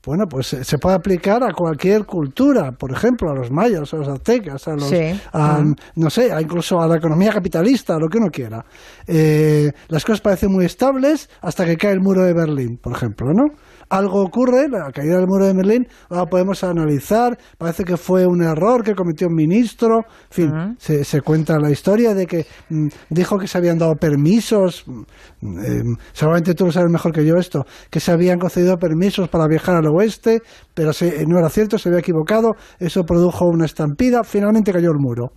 bueno, 0.05 0.25
pues 0.27 0.47
se 0.47 0.77
puede 0.77 0.95
aplicar 0.95 1.43
a 1.43 1.53
cualquier 1.53 2.05
cultura, 2.05 2.73
por 2.73 2.91
ejemplo, 2.91 3.31
a 3.31 3.35
los 3.35 3.49
mayas, 3.49 3.93
a 3.93 3.97
los 3.97 4.07
aztecas, 4.09 4.67
a 4.67 4.73
los, 4.73 4.91
no 5.95 6.09
sé, 6.09 6.29
incluso 6.41 6.81
a 6.81 6.87
la 6.87 6.97
economía 6.97 7.31
capitalista, 7.31 7.95
a 7.95 7.99
lo 7.99 8.09
que 8.09 8.17
uno 8.17 8.29
quiera. 8.29 8.65
Eh, 9.07 9.71
las 9.87 10.03
cosas 10.03 10.19
parecen 10.19 10.51
muy 10.51 10.65
estables 10.65 11.29
hasta 11.41 11.65
que 11.65 11.77
cae 11.77 11.93
el 11.93 12.01
muro 12.01 12.23
de 12.23 12.33
Berlín, 12.33 12.77
por 12.81 12.93
ejemplo, 12.93 13.27
¿no? 13.33 13.45
Algo 13.93 14.23
ocurre, 14.23 14.67
la 14.69 14.91
caída 14.91 15.17
del 15.17 15.27
muro 15.27 15.45
de 15.45 15.53
Berlín, 15.53 15.87
ahora 16.09 16.25
podemos 16.25 16.63
analizar, 16.63 17.37
parece 17.59 17.83
que 17.83 17.95
fue 17.95 18.25
un 18.25 18.41
error 18.41 18.83
que 18.83 18.95
cometió 18.95 19.27
un 19.27 19.35
ministro, 19.35 19.99
en 19.99 20.75
fin, 20.77 20.77
se, 20.79 21.21
cuenta 21.21 21.59
la 21.59 21.69
historia 21.69 22.15
de 22.15 22.25
que 22.25 22.47
mm, 22.69 22.87
dijo 23.11 23.37
que 23.37 23.47
se 23.47 23.55
habían 23.59 23.77
dado 23.77 23.93
permisos, 23.95 24.83
mm, 24.87 25.59
em, 25.63 25.95
seguramente 26.11 26.55
tú 26.55 26.65
lo 26.65 26.71
sabes 26.71 26.91
mejor 26.91 27.11
que 27.11 27.23
yo 27.23 27.35
esto, 27.35 27.65
que 27.91 27.99
se 27.99 28.11
habían 28.11 28.39
concedido 28.39 28.77
permisos 28.77 29.29
para 29.29 29.47
viajar 29.47 29.75
al 29.75 29.85
oeste, 29.85 30.41
pero 30.73 30.91
no 31.27 31.37
era 31.37 31.49
cierto, 31.49 31.77
se 31.77 31.89
había 31.89 31.99
equivocado, 31.99 32.55
eso 32.79 33.03
produjo 33.03 33.45
una 33.45 33.65
estampida, 33.65 34.23
finalmente 34.23 34.73
cayó 34.73 34.89
el 34.89 34.97
muro. 34.97 35.33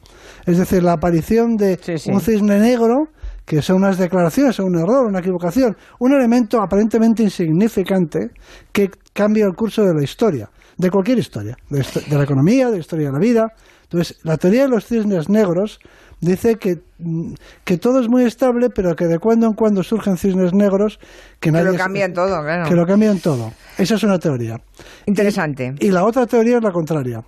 Es 0.46 0.56
decir, 0.56 0.82
la 0.82 0.92
aparición 0.92 1.56
de 1.56 1.78
un 2.06 2.20
cisne 2.22 2.58
negro 2.58 3.08
que 3.46 3.62
son 3.62 3.76
unas 3.76 3.96
declaraciones, 3.96 4.56
son 4.56 4.66
un 4.66 4.78
error, 4.78 5.06
una 5.06 5.20
equivocación, 5.20 5.76
un 6.00 6.12
elemento 6.12 6.60
aparentemente 6.60 7.22
insignificante 7.22 8.30
que 8.72 8.90
cambia 9.12 9.46
el 9.46 9.54
curso 9.54 9.84
de 9.84 9.94
la 9.94 10.02
historia, 10.02 10.50
de 10.76 10.90
cualquier 10.90 11.18
historia, 11.18 11.56
de, 11.70 11.84
la 12.10 12.24
economía, 12.24 12.66
de 12.66 12.72
la 12.72 12.78
historia 12.78 13.06
de 13.06 13.12
la 13.12 13.18
vida. 13.20 13.52
Entonces, 13.84 14.18
la 14.24 14.36
teoría 14.36 14.62
de 14.62 14.68
los 14.68 14.84
cisnes 14.84 15.28
negros 15.28 15.78
dice 16.20 16.56
que, 16.56 16.80
mm, 16.98 17.34
que 17.64 17.78
todo 17.78 18.00
es 18.00 18.08
muy 18.08 18.24
estable, 18.24 18.68
pero 18.68 18.96
que 18.96 19.06
de 19.06 19.20
cuando 19.20 19.46
en 19.46 19.52
cuando 19.52 19.84
surgen 19.84 20.16
cisnes 20.16 20.52
negros 20.52 20.98
que, 21.38 21.52
nadie... 21.52 21.66
Que 21.66 21.72
lo 21.72 21.78
cambian 21.78 22.12
todo, 22.12 22.42
claro. 22.42 22.68
Que 22.68 22.74
lo 22.74 22.84
cambian 22.84 23.20
todo. 23.20 23.52
Esa 23.78 23.94
es 23.94 24.02
una 24.02 24.18
teoría. 24.18 24.60
Interesante. 25.06 25.72
y 25.78 25.90
la 25.92 26.04
otra 26.04 26.26
teoría 26.26 26.56
es 26.56 26.64
la 26.64 26.72
contraria 26.72 27.22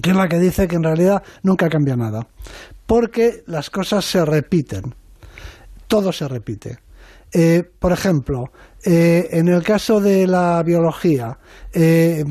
que 0.00 0.10
es 0.10 0.16
la 0.16 0.26
que 0.26 0.38
dice 0.38 0.66
que 0.66 0.76
en 0.76 0.84
realidad 0.84 1.22
nunca 1.42 1.68
cambia 1.68 1.96
nada, 1.96 2.26
porque 2.86 3.42
las 3.46 3.68
cosas 3.68 4.06
se 4.06 4.24
repiten 4.24 4.94
todo 5.92 6.10
se 6.10 6.26
repite. 6.26 6.78
Eh, 7.30 7.64
por 7.78 7.92
ejemplo, 7.92 8.44
eh, 8.82 9.28
en 9.32 9.48
el 9.48 9.62
caso 9.62 10.00
de 10.00 10.26
la 10.26 10.62
biología, 10.62 11.36
eh, 11.70 12.24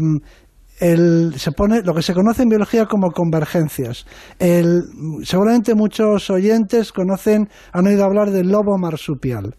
se 0.80 1.52
pone 1.52 1.84
lo 1.84 1.94
que 1.94 2.02
se 2.02 2.16
conoce 2.16 2.42
en 2.42 2.50
biología 2.50 2.88
como 2.88 3.12
convergencias. 3.12 4.08
seguramente 5.24 5.76
muchos 5.76 6.32
oyentes 6.32 6.92
conocen, 6.92 7.50
han 7.72 7.86
oído 7.86 8.04
hablar 8.04 8.32
del 8.32 8.50
lobo 8.50 8.80
marsupial. 8.80 9.54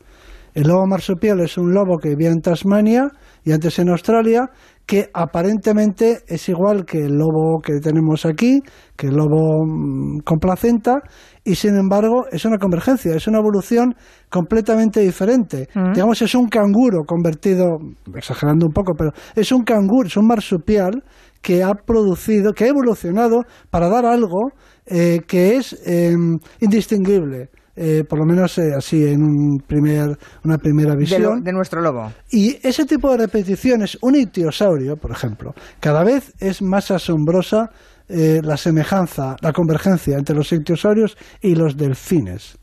El 0.52 0.64
lobo 0.64 0.84
marsupial 0.88 1.38
es 1.38 1.56
un 1.56 1.72
lobo 1.72 1.98
que 1.98 2.16
vive 2.16 2.32
en 2.32 2.42
Tasmania 2.42 3.08
y 3.44 3.52
antes 3.52 3.78
en 3.78 3.88
Australia, 3.88 4.50
que 4.86 5.08
aparentemente 5.14 6.22
es 6.26 6.48
igual 6.48 6.84
que 6.84 6.98
el 6.98 7.12
lobo 7.12 7.60
que 7.62 7.80
tenemos 7.80 8.26
aquí, 8.26 8.60
que 8.96 9.06
el 9.06 9.14
lobo 9.14 9.64
mm, 9.64 10.20
con 10.24 10.38
placenta, 10.38 11.00
y 11.44 11.54
sin 11.54 11.76
embargo 11.76 12.26
es 12.30 12.44
una 12.44 12.58
convergencia, 12.58 13.14
es 13.14 13.26
una 13.26 13.38
evolución 13.38 13.94
completamente 14.28 15.00
diferente. 15.00 15.68
Mm. 15.74 15.92
Digamos, 15.92 16.22
es 16.22 16.34
un 16.34 16.48
canguro 16.48 17.04
convertido, 17.06 17.78
exagerando 18.14 18.66
un 18.66 18.72
poco, 18.72 18.94
pero 18.96 19.10
es 19.34 19.52
un 19.52 19.62
canguro, 19.64 20.08
es 20.08 20.16
un 20.16 20.26
marsupial 20.26 21.02
que 21.40 21.62
ha 21.62 21.74
producido, 21.74 22.52
que 22.52 22.64
ha 22.64 22.68
evolucionado 22.68 23.42
para 23.70 23.88
dar 23.88 24.06
algo 24.06 24.50
eh, 24.86 25.20
que 25.26 25.56
es 25.56 25.76
em, 25.86 26.38
indistinguible 26.60 27.50
eh, 27.74 28.04
por 28.06 28.18
lo 28.18 28.26
menos 28.26 28.58
eh, 28.58 28.72
así 28.76 29.06
en 29.06 29.22
un 29.22 29.58
primer, 29.66 30.18
una 30.44 30.58
primera 30.58 30.94
visión. 30.94 31.42
De, 31.42 31.52
nuestro 31.52 31.80
lobo. 31.80 32.12
Y 32.30 32.58
ese 32.62 32.84
tipo 32.84 33.10
de 33.10 33.18
repeticiones, 33.18 33.96
un 34.02 34.16
ictiosaurio, 34.16 34.96
por 34.96 35.10
ejemplo, 35.10 35.54
cada 35.80 36.04
vez 36.04 36.34
es 36.38 36.60
más 36.60 36.90
asombrosa 36.90 37.70
eh, 38.08 38.40
la 38.42 38.58
semejanza, 38.58 39.36
la 39.40 39.52
convergencia 39.52 40.18
entre 40.18 40.36
los 40.36 40.52
ictiosaurios 40.52 41.16
y 41.40 41.54
los 41.54 41.76
delfines. 41.76 42.58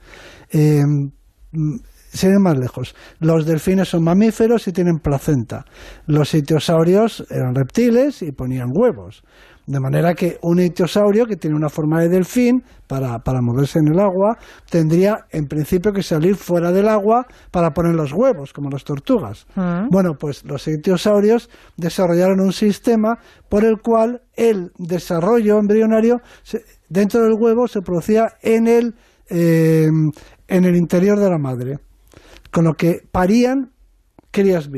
sin 0.51 2.41
más 2.41 2.57
lejos. 2.57 2.95
Los 3.19 3.45
delfines 3.45 3.89
son 3.89 4.03
mamíferos 4.03 4.67
y 4.67 4.71
tienen 4.71 4.99
placenta. 4.99 5.65
Los 6.05 6.33
ictiosaurios 6.35 7.25
eran 7.31 7.55
reptiles 7.55 8.21
y 8.21 8.31
ponían 8.31 8.69
huevos. 8.71 9.23
De 9.69 9.79
manera 9.79 10.15
que 10.15 10.39
un 10.41 10.59
ictiosaurio 10.59 11.27
que 11.27 11.35
tiene 11.35 11.55
una 11.55 11.69
forma 11.69 12.01
de 12.01 12.09
delfín 12.09 12.63
para, 12.87 13.19
para, 13.19 13.39
moverse 13.39 13.77
en 13.77 13.89
el 13.89 13.99
agua 13.99 14.35
tendría 14.67 15.27
en 15.29 15.45
principio 15.45 15.93
que 15.93 16.01
salir 16.01 16.37
fuera 16.37 16.71
del 16.71 16.87
agua 16.87 17.27
para 17.51 17.69
poner 17.69 17.93
los 17.93 18.11
huevos, 18.11 18.51
como 18.51 18.71
las 18.71 18.83
tortugas. 18.83 19.45
Mm. 19.53 19.89
Bueno, 19.91 20.15
pues 20.19 20.43
los 20.43 20.67
ictiosaurios 20.67 21.51
desarrollaron 21.77 22.39
un 22.39 22.51
sistema 22.51 23.19
por 23.47 23.63
el 23.63 23.77
cual 23.79 24.23
el 24.35 24.71
desarrollo 24.79 25.59
embrionario 25.59 26.19
dentro 26.89 27.21
del 27.21 27.33
huevo 27.39 27.67
se 27.67 27.81
producía 27.81 28.25
en 28.41 28.67
el, 28.67 28.95
eh, 29.29 29.87
en 30.47 30.65
el 30.65 30.75
interior 30.75 31.19
de 31.19 31.29
la 31.29 31.37
madre. 31.37 31.77
Con 32.51 32.63
lo 32.63 32.73
que 32.73 33.03
parían 33.11 33.69
crías, 34.31 34.69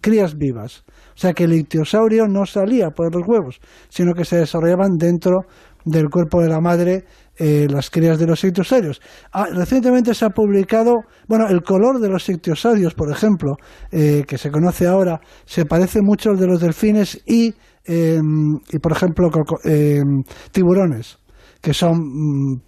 crías 0.00 0.36
vivas. 0.36 0.84
O 1.14 1.20
sea 1.20 1.32
que 1.32 1.44
el 1.44 1.52
ictiosaurio 1.52 2.26
no 2.26 2.46
salía 2.46 2.90
por 2.90 3.14
los 3.14 3.26
huevos, 3.26 3.60
sino 3.88 4.14
que 4.14 4.24
se 4.24 4.36
desarrollaban 4.36 4.96
dentro 4.96 5.46
del 5.84 6.08
cuerpo 6.10 6.42
de 6.42 6.48
la 6.48 6.60
madre 6.60 7.04
eh, 7.40 7.68
las 7.70 7.88
crías 7.88 8.18
de 8.18 8.26
los 8.26 8.42
ictiosaurios. 8.42 9.00
Ah, 9.32 9.46
recientemente 9.52 10.12
se 10.12 10.24
ha 10.24 10.30
publicado, 10.30 11.02
bueno, 11.28 11.46
el 11.48 11.62
color 11.62 12.00
de 12.00 12.08
los 12.08 12.28
ictiosaurios, 12.28 12.94
por 12.94 13.12
ejemplo, 13.12 13.54
eh, 13.92 14.24
que 14.26 14.38
se 14.38 14.50
conoce 14.50 14.88
ahora, 14.88 15.20
se 15.44 15.64
parece 15.64 16.00
mucho 16.02 16.30
al 16.30 16.36
de 16.38 16.48
los 16.48 16.60
delfines 16.60 17.22
y, 17.26 17.54
em, 17.84 18.58
y 18.70 18.78
por 18.80 18.90
ejemplo, 18.90 19.30
em, 19.64 20.22
tiburones, 20.50 21.18
que 21.60 21.72
son 21.72 21.98
mm, 21.98 22.60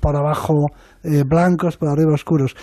por 0.00 0.16
abajo 0.16 0.66
eh, 1.02 1.22
blancos, 1.26 1.78
por 1.78 1.88
arriba 1.88 2.12
oscuros. 2.12 2.54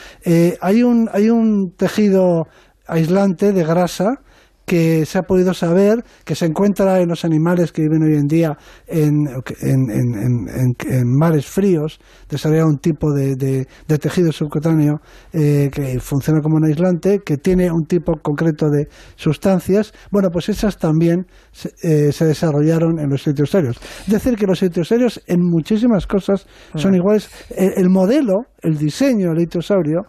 hay, 0.61 0.83
un, 0.83 1.09
hay 1.11 1.29
un 1.29 1.73
tejido 1.75 2.43
aislante 2.87 3.51
de 3.51 3.63
grasa 3.63 4.21
que 4.67 5.05
se 5.05 5.17
ha 5.17 5.21
podido 5.21 5.53
saber 5.53 6.03
que 6.25 6.35
se 6.35 6.45
encuentra 6.45 6.99
en 6.99 7.07
los 7.07 7.23
animales 7.23 7.71
que 7.71 7.83
viven 7.83 8.03
hoy 8.03 8.15
en 8.15 8.27
día 8.27 8.57
en, 8.85 9.25
en, 9.61 10.75
en, 10.85 11.07
mares 11.17 11.45
fríos, 11.45 11.99
desarrolla 12.29 12.65
un 12.65 12.77
tipo 12.77 13.13
de, 13.13 13.37
de, 13.37 13.65
de 13.87 13.97
tejido 13.97 14.29
subcutáneo 14.33 14.99
eh, 15.31 15.69
que 15.71 16.01
funciona 16.01 16.41
como 16.41 16.57
un 16.57 16.65
aislante, 16.65 17.19
que 17.25 17.37
tiene 17.37 17.71
un 17.71 17.85
tipo 17.85 18.11
concreto 18.21 18.69
de 18.69 18.89
sustancias. 19.15 19.93
Bueno, 20.11 20.27
pues 20.33 20.49
esas 20.49 20.77
también 20.77 21.27
se, 21.53 21.69
eh, 21.81 22.11
desarrollaron 22.25 22.99
en 22.99 23.09
los 23.09 23.23
sitios. 23.23 23.55
Es 23.55 24.11
decir, 24.11 24.35
que 24.35 24.47
los 24.47 24.59
sitios 24.59 24.91
en 25.27 25.39
muchísimas 25.49 26.05
cosas 26.05 26.45
ah. 26.73 26.77
son 26.77 26.93
iguales. 26.93 27.29
El, 27.55 27.71
el 27.77 27.89
modelo, 27.89 28.47
el 28.61 28.77
diseño 28.77 29.29
del 29.29 29.43
itiosaurio 29.43 30.01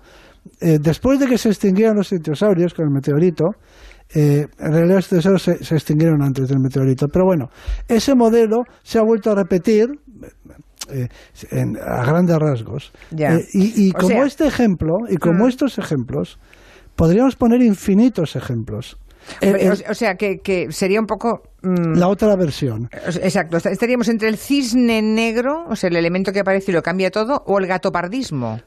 eh, 0.60 0.78
después 0.80 1.20
de 1.20 1.26
que 1.26 1.38
se 1.38 1.48
extinguieran 1.50 1.96
los 1.96 2.12
ictiosaurios 2.12 2.74
con 2.74 2.86
el 2.86 2.90
meteorito, 2.90 3.44
eh, 4.14 4.46
en 4.58 4.72
realidad 4.72 4.96
los 4.96 5.04
ictiosaurios 5.06 5.42
se, 5.42 5.74
extinguieron 5.74 6.22
antes 6.22 6.48
del 6.48 6.58
meteorito. 6.60 7.06
Pero 7.12 7.24
bueno, 7.26 7.50
ese 7.86 8.14
modelo 8.14 8.64
se 8.82 8.98
ha 8.98 9.02
vuelto 9.02 9.30
a 9.30 9.34
repetir 9.34 9.86
eh, 10.90 11.08
a 11.86 12.04
grandes 12.04 12.36
rasgos. 12.38 12.92
y, 13.52 13.92
como 13.92 14.24
este 14.24 14.46
ejemplo, 14.46 14.94
y 15.08 15.16
como 15.16 15.44
mm. 15.44 15.48
estos 15.48 15.78
ejemplos, 15.78 16.38
podríamos 16.96 17.36
poner 17.36 17.62
infinitos 17.62 18.34
ejemplos. 18.34 18.98
o, 19.90 19.94
sea, 19.94 20.14
que, 20.14 20.66
sería 20.70 21.00
un 21.00 21.06
poco... 21.06 21.42
Mm, 21.62 21.98
la 21.98 22.08
otra 22.08 22.34
versión. 22.36 22.88
Exacto. 22.92 23.58
Estaríamos 23.58 24.08
entre 24.08 24.28
el 24.28 24.36
cisne 24.36 25.02
negro, 25.02 25.66
o 25.68 25.76
sea, 25.76 25.90
el 25.90 25.96
elemento 25.96 26.32
que 26.32 26.40
aparece 26.40 26.72
y 26.72 26.74
lo 26.74 26.82
cambia 26.82 27.10
todo, 27.10 27.42
o 27.46 27.58
el 27.58 27.66
gatopardismo. 27.66 28.60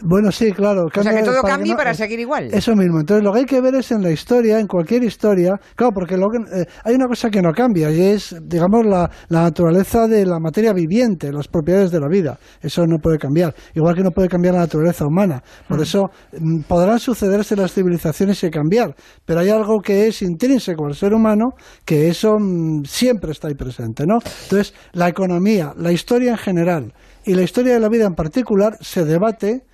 Bueno, 0.00 0.30
sí, 0.30 0.52
claro. 0.52 0.86
O 0.86 1.02
sea, 1.02 1.12
que 1.12 1.22
todo 1.24 1.42
para 1.42 1.54
cambie 1.54 1.72
no- 1.72 1.76
para 1.76 1.90
eh, 1.90 1.94
seguir 1.94 2.20
igual. 2.20 2.48
Eso 2.52 2.74
mismo. 2.76 3.00
Entonces, 3.00 3.24
lo 3.24 3.32
que 3.32 3.40
hay 3.40 3.44
que 3.46 3.60
ver 3.60 3.74
es 3.74 3.90
en 3.90 4.02
la 4.02 4.10
historia, 4.10 4.60
en 4.60 4.66
cualquier 4.68 5.02
historia. 5.02 5.58
Claro, 5.74 5.92
porque 5.92 6.16
lo 6.16 6.26
que- 6.28 6.60
eh, 6.62 6.66
hay 6.84 6.94
una 6.94 7.06
cosa 7.08 7.30
que 7.30 7.42
no 7.42 7.52
cambia 7.52 7.90
y 7.90 8.00
es, 8.02 8.36
digamos, 8.42 8.86
la, 8.86 9.10
la 9.28 9.42
naturaleza 9.42 10.06
de 10.06 10.24
la 10.24 10.38
materia 10.38 10.72
viviente, 10.72 11.32
las 11.32 11.48
propiedades 11.48 11.90
de 11.90 11.98
la 12.00 12.06
vida. 12.08 12.38
Eso 12.60 12.86
no 12.86 12.98
puede 12.98 13.18
cambiar. 13.18 13.54
Igual 13.74 13.96
que 13.96 14.02
no 14.02 14.10
puede 14.10 14.28
cambiar 14.28 14.54
la 14.54 14.60
naturaleza 14.60 15.04
humana. 15.04 15.42
Por 15.68 15.80
eso 15.82 16.10
mm, 16.38 16.60
podrán 16.68 17.00
sucederse 17.00 17.56
las 17.56 17.72
civilizaciones 17.72 18.42
y 18.44 18.50
cambiar. 18.50 18.94
Pero 19.24 19.40
hay 19.40 19.48
algo 19.48 19.80
que 19.82 20.06
es 20.06 20.22
intrínseco 20.22 20.86
al 20.86 20.94
ser 20.94 21.12
humano, 21.12 21.50
que 21.84 22.08
eso 22.08 22.36
mm, 22.38 22.84
siempre 22.84 23.32
está 23.32 23.48
ahí 23.48 23.54
presente, 23.54 24.04
¿no? 24.06 24.18
Entonces, 24.44 24.74
la 24.92 25.08
economía, 25.08 25.72
la 25.76 25.90
historia 25.90 26.30
en 26.32 26.38
general 26.38 26.92
y 27.24 27.34
la 27.34 27.42
historia 27.42 27.74
de 27.74 27.80
la 27.80 27.88
vida 27.88 28.06
en 28.06 28.14
particular 28.14 28.76
se 28.80 29.04
debate 29.04 29.64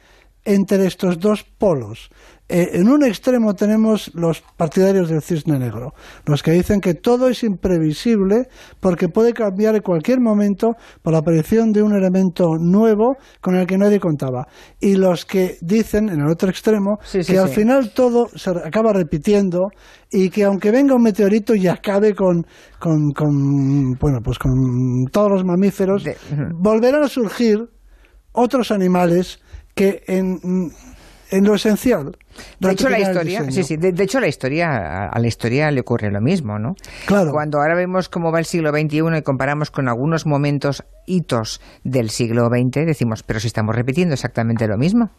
entre 0.44 0.86
estos 0.86 1.18
dos 1.18 1.44
polos. 1.44 2.10
Eh, 2.46 2.72
en 2.74 2.90
un 2.90 3.02
extremo 3.02 3.54
tenemos 3.54 4.10
los 4.14 4.42
partidarios 4.58 5.08
del 5.08 5.22
cisne 5.22 5.58
negro, 5.58 5.94
los 6.26 6.42
que 6.42 6.50
dicen 6.50 6.78
que 6.82 6.92
todo 6.92 7.30
es 7.30 7.42
imprevisible 7.42 8.48
porque 8.80 9.08
puede 9.08 9.32
cambiar 9.32 9.74
en 9.76 9.80
cualquier 9.80 10.20
momento 10.20 10.72
por 11.00 11.14
la 11.14 11.20
aparición 11.20 11.72
de 11.72 11.82
un 11.82 11.94
elemento 11.94 12.58
nuevo 12.60 13.16
con 13.40 13.56
el 13.56 13.66
que 13.66 13.78
nadie 13.78 13.98
contaba. 13.98 14.46
Y 14.78 14.96
los 14.96 15.24
que 15.24 15.56
dicen, 15.62 16.10
en 16.10 16.20
el 16.20 16.28
otro 16.30 16.50
extremo, 16.50 16.98
Sí, 17.02 17.24
sí, 17.24 17.32
que 17.32 17.38
al 17.38 17.48
sí. 17.48 17.54
final 17.54 17.92
todo 17.94 18.28
se 18.34 18.50
acaba 18.50 18.92
repitiendo 18.92 19.70
y 20.10 20.28
que 20.28 20.44
aunque 20.44 20.70
venga 20.70 20.94
un 20.94 21.02
meteorito 21.02 21.54
y 21.54 21.66
acabe 21.66 22.14
con, 22.14 22.44
con, 22.78 23.10
con, 23.12 23.92
bueno, 23.98 24.18
pues 24.22 24.38
con 24.38 25.06
todos 25.10 25.30
los 25.30 25.44
mamíferos, 25.46 26.04
De- 26.04 26.18
volverán 26.54 27.04
a 27.04 27.08
surgir 27.08 27.58
otros 28.32 28.70
animales 28.70 29.40
que 29.74 30.02
en, 30.06 30.72
en 31.30 31.44
lo 31.44 31.54
esencial. 31.54 32.16
De 32.58 32.72
hecho, 32.72 32.88
la 32.88 32.98
historia, 32.98 33.48
sí, 33.50 33.62
sí, 33.62 33.76
de, 33.76 33.92
de 33.92 34.02
hecho, 34.02 34.18
la 34.18 34.26
historia, 34.26 34.68
a, 34.68 35.08
a 35.08 35.18
la 35.20 35.26
historia 35.28 35.70
le 35.70 35.80
ocurre 35.80 36.10
lo 36.10 36.20
mismo, 36.20 36.58
¿no? 36.58 36.74
Claro. 37.06 37.30
Cuando 37.30 37.58
ahora 37.58 37.76
vemos 37.76 38.08
cómo 38.08 38.32
va 38.32 38.40
el 38.40 38.44
siglo 38.44 38.70
XXI 38.70 39.18
y 39.18 39.22
comparamos 39.22 39.70
con 39.70 39.88
algunos 39.88 40.26
momentos, 40.26 40.82
hitos 41.06 41.60
del 41.84 42.10
siglo 42.10 42.48
XX, 42.48 42.86
decimos, 42.86 43.22
pero 43.22 43.38
si 43.38 43.46
estamos 43.46 43.76
repitiendo 43.76 44.14
exactamente 44.14 44.66
lo 44.66 44.76
mismo. 44.76 45.10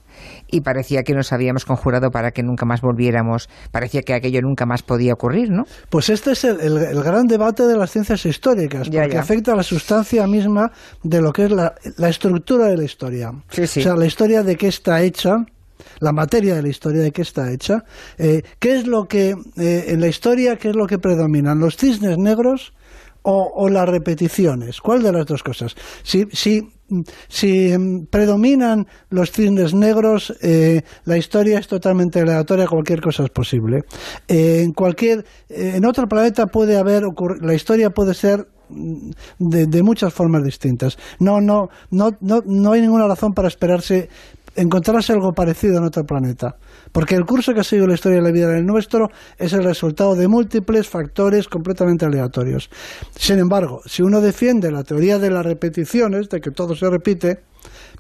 Y 0.52 0.60
parecía 0.62 1.04
que 1.04 1.13
nos 1.13 1.32
habíamos 1.32 1.63
conjurado 1.63 2.12
para 2.12 2.32
que 2.32 2.44
nunca 2.44 2.65
más 2.65 2.82
volviéramos, 2.82 3.50
parecía 3.72 4.02
que 4.02 4.13
aquello 4.13 4.41
nunca 4.41 4.65
más 4.65 4.84
podía 4.84 5.13
ocurrir, 5.13 5.52
¿no? 5.52 5.63
Pues 5.89 6.10
este 6.10 6.32
es 6.32 6.44
el, 6.44 6.60
el- 6.60 6.78
el 6.84 7.02
gran 7.02 7.28
debate 7.28 7.63
de 7.65 7.78
las 7.78 7.91
ciencias 7.91 8.26
históricas, 8.26 8.89
Ya, 8.89 9.04
porque 9.04 9.15
ya. 9.15 9.22
afecta 9.22 9.54
a 9.54 9.56
la 9.56 9.63
sustancia 9.63 10.28
misma 10.28 10.72
de 11.02 11.22
lo 11.22 11.32
que 11.32 11.46
es 11.46 11.52
la, 11.52 11.76
la 11.98 12.10
estructura 12.10 12.65
de 12.68 12.76
la 12.78 12.84
historia. 12.84 13.32
Sí, 13.52 13.68
sí. 13.68 13.80
O 13.80 13.84
sea, 13.84 13.96
la 13.96 14.06
historia 14.06 14.44
de 14.44 14.56
qué 14.58 14.68
está 14.68 15.02
hecha, 15.02 15.38
la 15.99 16.11
materia 16.11 16.55
de 16.55 16.61
la 16.61 16.69
historia 16.69 17.01
de 17.01 17.11
qué 17.11 17.21
está 17.21 17.51
hecha, 17.51 17.83
eh, 18.17 18.43
qué 18.59 18.75
es 18.75 18.88
lo 18.88 19.07
que, 19.07 19.35
eh, 19.57 19.85
en 19.88 20.01
la 20.01 20.07
historia, 20.07 20.57
qué 20.57 20.69
es 20.69 20.75
lo 20.75 20.88
que 20.88 20.99
predominan, 20.99 21.59
los 21.59 21.77
cisnes 21.77 22.17
negros 22.17 22.73
o, 23.27 23.69
las 23.69 23.89
repeticiones. 23.89 24.81
¿Cuál 24.81 25.01
de 25.01 25.11
las 25.11 25.25
dos 25.25 25.41
cosas? 25.41 25.75
Si, 26.03 26.27
si, 26.31 26.69
si 27.27 27.73
predominan 28.11 28.85
los 29.09 29.31
cisnes 29.31 29.73
negros, 29.73 30.31
eh, 30.43 30.83
la 31.05 31.17
historia 31.17 31.57
es 31.57 31.67
totalmente 31.67 32.19
aleatoria, 32.19 32.67
cualquier 32.67 33.01
cosa 33.01 33.23
es 33.23 33.31
posible. 33.31 33.81
En 34.27 34.73
cualquier, 34.73 35.25
en 35.49 35.85
otro 35.85 36.07
planeta 36.07 36.45
puede 36.45 36.77
haber 36.77 37.05
la 37.41 37.55
historia 37.55 37.89
puede 37.89 38.13
ser 38.13 38.47
mm, 38.69 39.09
de, 39.39 39.65
de 39.65 39.81
muchas 39.81 40.13
formas 40.13 40.43
distintas. 40.43 40.99
No, 41.17 41.41
no, 41.41 41.69
no, 41.89 42.11
no, 42.21 42.43
no 42.45 42.73
hay 42.73 42.81
ninguna 42.81 43.07
razón 43.07 43.33
para 43.33 43.47
esperarse 43.47 44.07
encontrarse 44.56 45.13
algo 45.13 45.34
parecido 45.34 45.78
en 45.78 45.86
otro 45.86 46.04
planeta. 46.04 46.56
Porque 46.91 47.15
el 47.15 47.26
curso 47.26 47.54
que 47.54 47.60
ha 47.60 47.63
seguido 47.63 47.88
la 47.88 47.96
historia 47.96 48.18
de 48.18 48.24
la 48.24 48.32
vida 48.32 48.52
en 48.52 48.58
el 48.58 48.65
nuestro 48.65 49.10
es 49.38 49.54
el 49.54 49.63
resultado 49.63 50.15
de 50.15 50.28
múltiples 50.28 50.88
factores 50.88 51.48
completamente 51.48 52.06
aleatorios. 52.06 52.70
Sin 53.15 53.39
embargo, 53.39 53.82
si 53.86 54.02
uno 54.02 54.22
defiende 54.22 54.72
la 54.72 54.84
teoría 54.84 55.20
de 55.20 55.30
las 55.30 55.46
repeticiones, 55.46 56.30
de 56.30 56.39
que 56.39 56.52
todo 56.52 56.76
se 56.76 56.89
repite, 56.89 57.39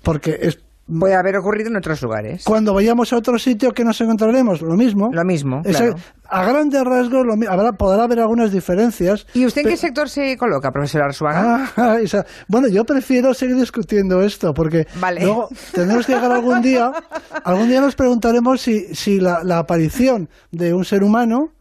porque 0.03 0.37
es 0.41 0.64
Puede 0.99 1.15
haber 1.15 1.35
ocurrido 1.37 1.69
en 1.69 1.77
otros 1.77 1.99
lugares. 2.03 2.43
cuando 2.43 2.73
vayamos 2.73 3.11
a 3.11 3.17
otro 3.17 3.39
sitio 3.39 3.71
que 3.71 3.83
nos 3.83 3.99
encontraremos, 4.01 4.61
lo 4.61 4.75
mismo. 4.75 5.09
Lo 5.11 5.23
mismo, 5.25 5.61
Esa- 5.65 5.79
claro. 5.85 5.95
A 6.27 6.43
grandes 6.45 6.83
rasgos 6.83 7.23
lo 7.25 7.33
habrá, 7.51 7.71
podrá 7.73 8.03
haber 8.03 8.19
algunas 8.19 8.51
diferencias. 8.51 9.25
¿Y 9.33 9.45
usted 9.45 9.61
en 9.61 9.67
qué 9.69 9.77
sector 9.77 10.09
se 10.09 10.35
coloca, 10.37 10.71
profesor 10.71 11.03
Arzuaga? 11.03 11.71
Ah, 11.77 11.97
esa- 12.01 12.25
bueno, 12.47 12.67
yo 12.67 12.83
prefiero 12.85 13.33
seguir 13.33 13.55
discutiendo 13.57 14.21
esto 14.21 14.53
porque 14.53 14.87
Vale. 14.99 15.21
luego 15.21 15.49
tendremos 15.73 16.05
que 16.05 16.13
llegar 16.13 16.31
algún 16.31 16.61
día, 16.61 16.91
algún 17.43 17.67
día 17.67 17.81
nos 17.81 17.95
preguntaremos 17.95 18.61
si, 18.61 18.93
si 18.93 19.19
la, 19.19 19.43
la 19.43 19.59
aparición 19.59 20.29
de 20.51 20.73
un 20.73 20.85
ser 20.85 21.03
humano 21.03 21.51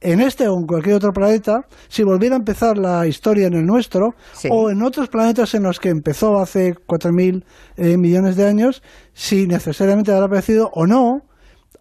en 0.00 0.20
este 0.20 0.46
o 0.48 0.56
en 0.56 0.66
cualquier 0.66 0.94
otro 0.96 1.12
planeta, 1.12 1.66
si 1.88 2.02
volviera 2.04 2.36
a 2.36 2.38
empezar 2.38 2.78
la 2.78 3.06
historia 3.06 3.46
en 3.48 3.54
el 3.54 3.66
nuestro 3.66 4.14
Sí. 4.32 4.48
o 4.50 4.70
en 4.70 4.82
otros 4.82 5.08
planetas 5.08 5.54
en 5.54 5.64
los 5.64 5.80
que 5.80 5.88
empezó 5.88 6.38
hace 6.38 6.74
4.000 6.86 7.44
eh, 7.76 7.96
millones 7.96 8.36
de 8.36 8.46
años, 8.46 8.82
si 9.12 9.46
necesariamente 9.46 10.12
habrá 10.12 10.26
aparecido 10.26 10.70
o 10.74 10.86
no 10.86 11.22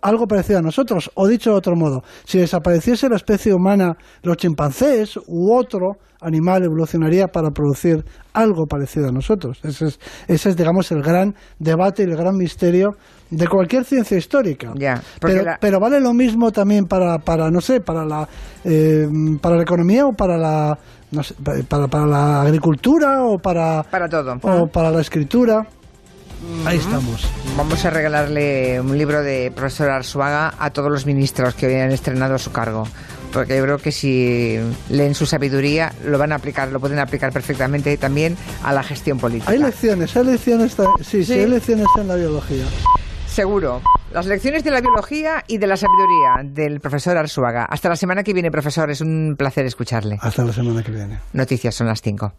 algo 0.02 0.28
parecido 0.28 0.60
a 0.60 0.62
nosotros. 0.62 1.10
O 1.16 1.28
dicho 1.28 1.52
de 1.52 1.58
otro 1.58 1.76
modo, 1.76 2.04
si 2.26 2.38
desapareciese 2.40 3.10
la 3.10 3.16
especie 3.16 3.54
humana, 3.54 3.96
los 4.24 4.38
chimpancés 4.38 5.18
u 5.28 5.54
otro 5.54 5.98
animal 6.22 6.64
evolucionaría 6.64 7.28
para 7.28 7.52
producir 7.52 8.04
algo 8.34 8.66
parecido 8.66 9.10
a 9.10 9.12
nosotros. 9.12 9.60
Ese 9.64 9.86
es, 9.86 10.00
ese 10.28 10.50
es 10.50 10.56
digamos, 10.58 10.92
el 10.92 11.04
gran 11.04 11.36
debate 11.60 12.04
y 12.04 12.06
el 12.06 12.16
gran 12.16 12.36
misterio 12.36 12.92
de 13.30 13.48
cualquier 13.48 13.84
ciencia 13.86 14.18
histórica. 14.18 14.72
Ya, 14.76 15.02
pero, 15.20 15.44
la- 15.44 15.58
pero 15.60 15.80
vale 15.80 16.00
lo 16.00 16.14
mismo 16.14 16.52
también 16.52 16.86
para, 16.86 17.20
para 17.20 17.52
no 17.52 17.62
sé, 17.62 17.82
para 17.82 18.04
la, 18.06 18.28
eh, 18.64 19.08
para 19.42 19.58
la 19.58 19.62
economía 19.64 20.08
o 20.08 20.14
para 20.14 20.38
la, 20.38 20.78
no 21.12 21.22
sé, 21.22 21.36
para, 21.70 21.88
para 21.88 22.08
la 22.08 22.42
agricultura 22.42 23.24
o 23.24 23.38
para, 23.38 23.84
Para 23.84 24.08
todo. 24.10 24.38
o 24.42 24.68
para 24.68 24.90
la 24.90 25.02
escritura. 25.02 25.68
Ahí 26.66 26.78
estamos. 26.78 27.28
Vamos 27.56 27.84
a 27.86 27.90
regalarle 27.90 28.80
un 28.82 28.98
libro 28.98 29.22
de 29.24 29.52
profesor 29.56 29.90
Arzuaga 29.90 30.54
a 30.60 30.70
todos 30.72 30.92
los 30.92 31.06
ministros 31.06 31.56
que 31.56 31.68
hoy 31.68 31.76
han 31.76 31.92
estrenado 31.92 32.38
su 32.38 32.52
cargo. 32.52 32.88
Porque 33.34 33.58
yo 33.58 33.64
creo 33.64 33.78
que 33.78 33.92
si 33.92 34.58
leen 34.90 35.14
su 35.14 35.26
sabiduría, 35.26 35.94
lo 36.06 36.18
van 36.18 36.32
a 36.32 36.36
aplicar, 36.36 36.70
lo 36.70 36.80
pueden 36.80 37.00
aplicar 37.00 37.32
perfectamente 37.34 37.96
también 37.98 38.38
a 38.64 38.72
la 38.74 38.84
gestión 38.84 39.20
política. 39.20 39.52
Hay 39.52 39.60
lecciones, 39.60 40.16
hay 40.16 40.24
lecciones, 40.26 40.74
sí, 41.02 41.04
sí, 41.04 41.26
Sí. 41.26 41.34
hay 41.34 41.46
lecciones 41.48 41.88
en 42.00 42.08
la 42.08 42.16
biología. 42.16 42.64
Seguro. 43.28 43.82
Las 44.14 44.26
lecciones 44.26 44.64
de 44.64 44.72
la 44.72 44.80
biología 44.82 45.44
y 45.48 45.58
de 45.58 45.68
la 45.68 45.76
sabiduría 45.78 46.42
del 46.44 46.80
profesor 46.80 47.18
Arzuaga. 47.18 47.66
Hasta 47.66 47.90
la 47.90 47.96
semana 47.98 48.24
que 48.24 48.34
viene, 48.34 48.50
profesor. 48.50 48.90
Es 48.90 49.02
un 49.02 49.36
placer 49.38 49.66
escucharle. 49.66 50.18
Hasta 50.22 50.44
la 50.46 50.54
semana 50.54 50.82
que 50.82 50.92
viene. 50.92 51.20
Noticias 51.34 51.76
son 51.76 51.88
las 51.88 52.02
5. 52.02 52.34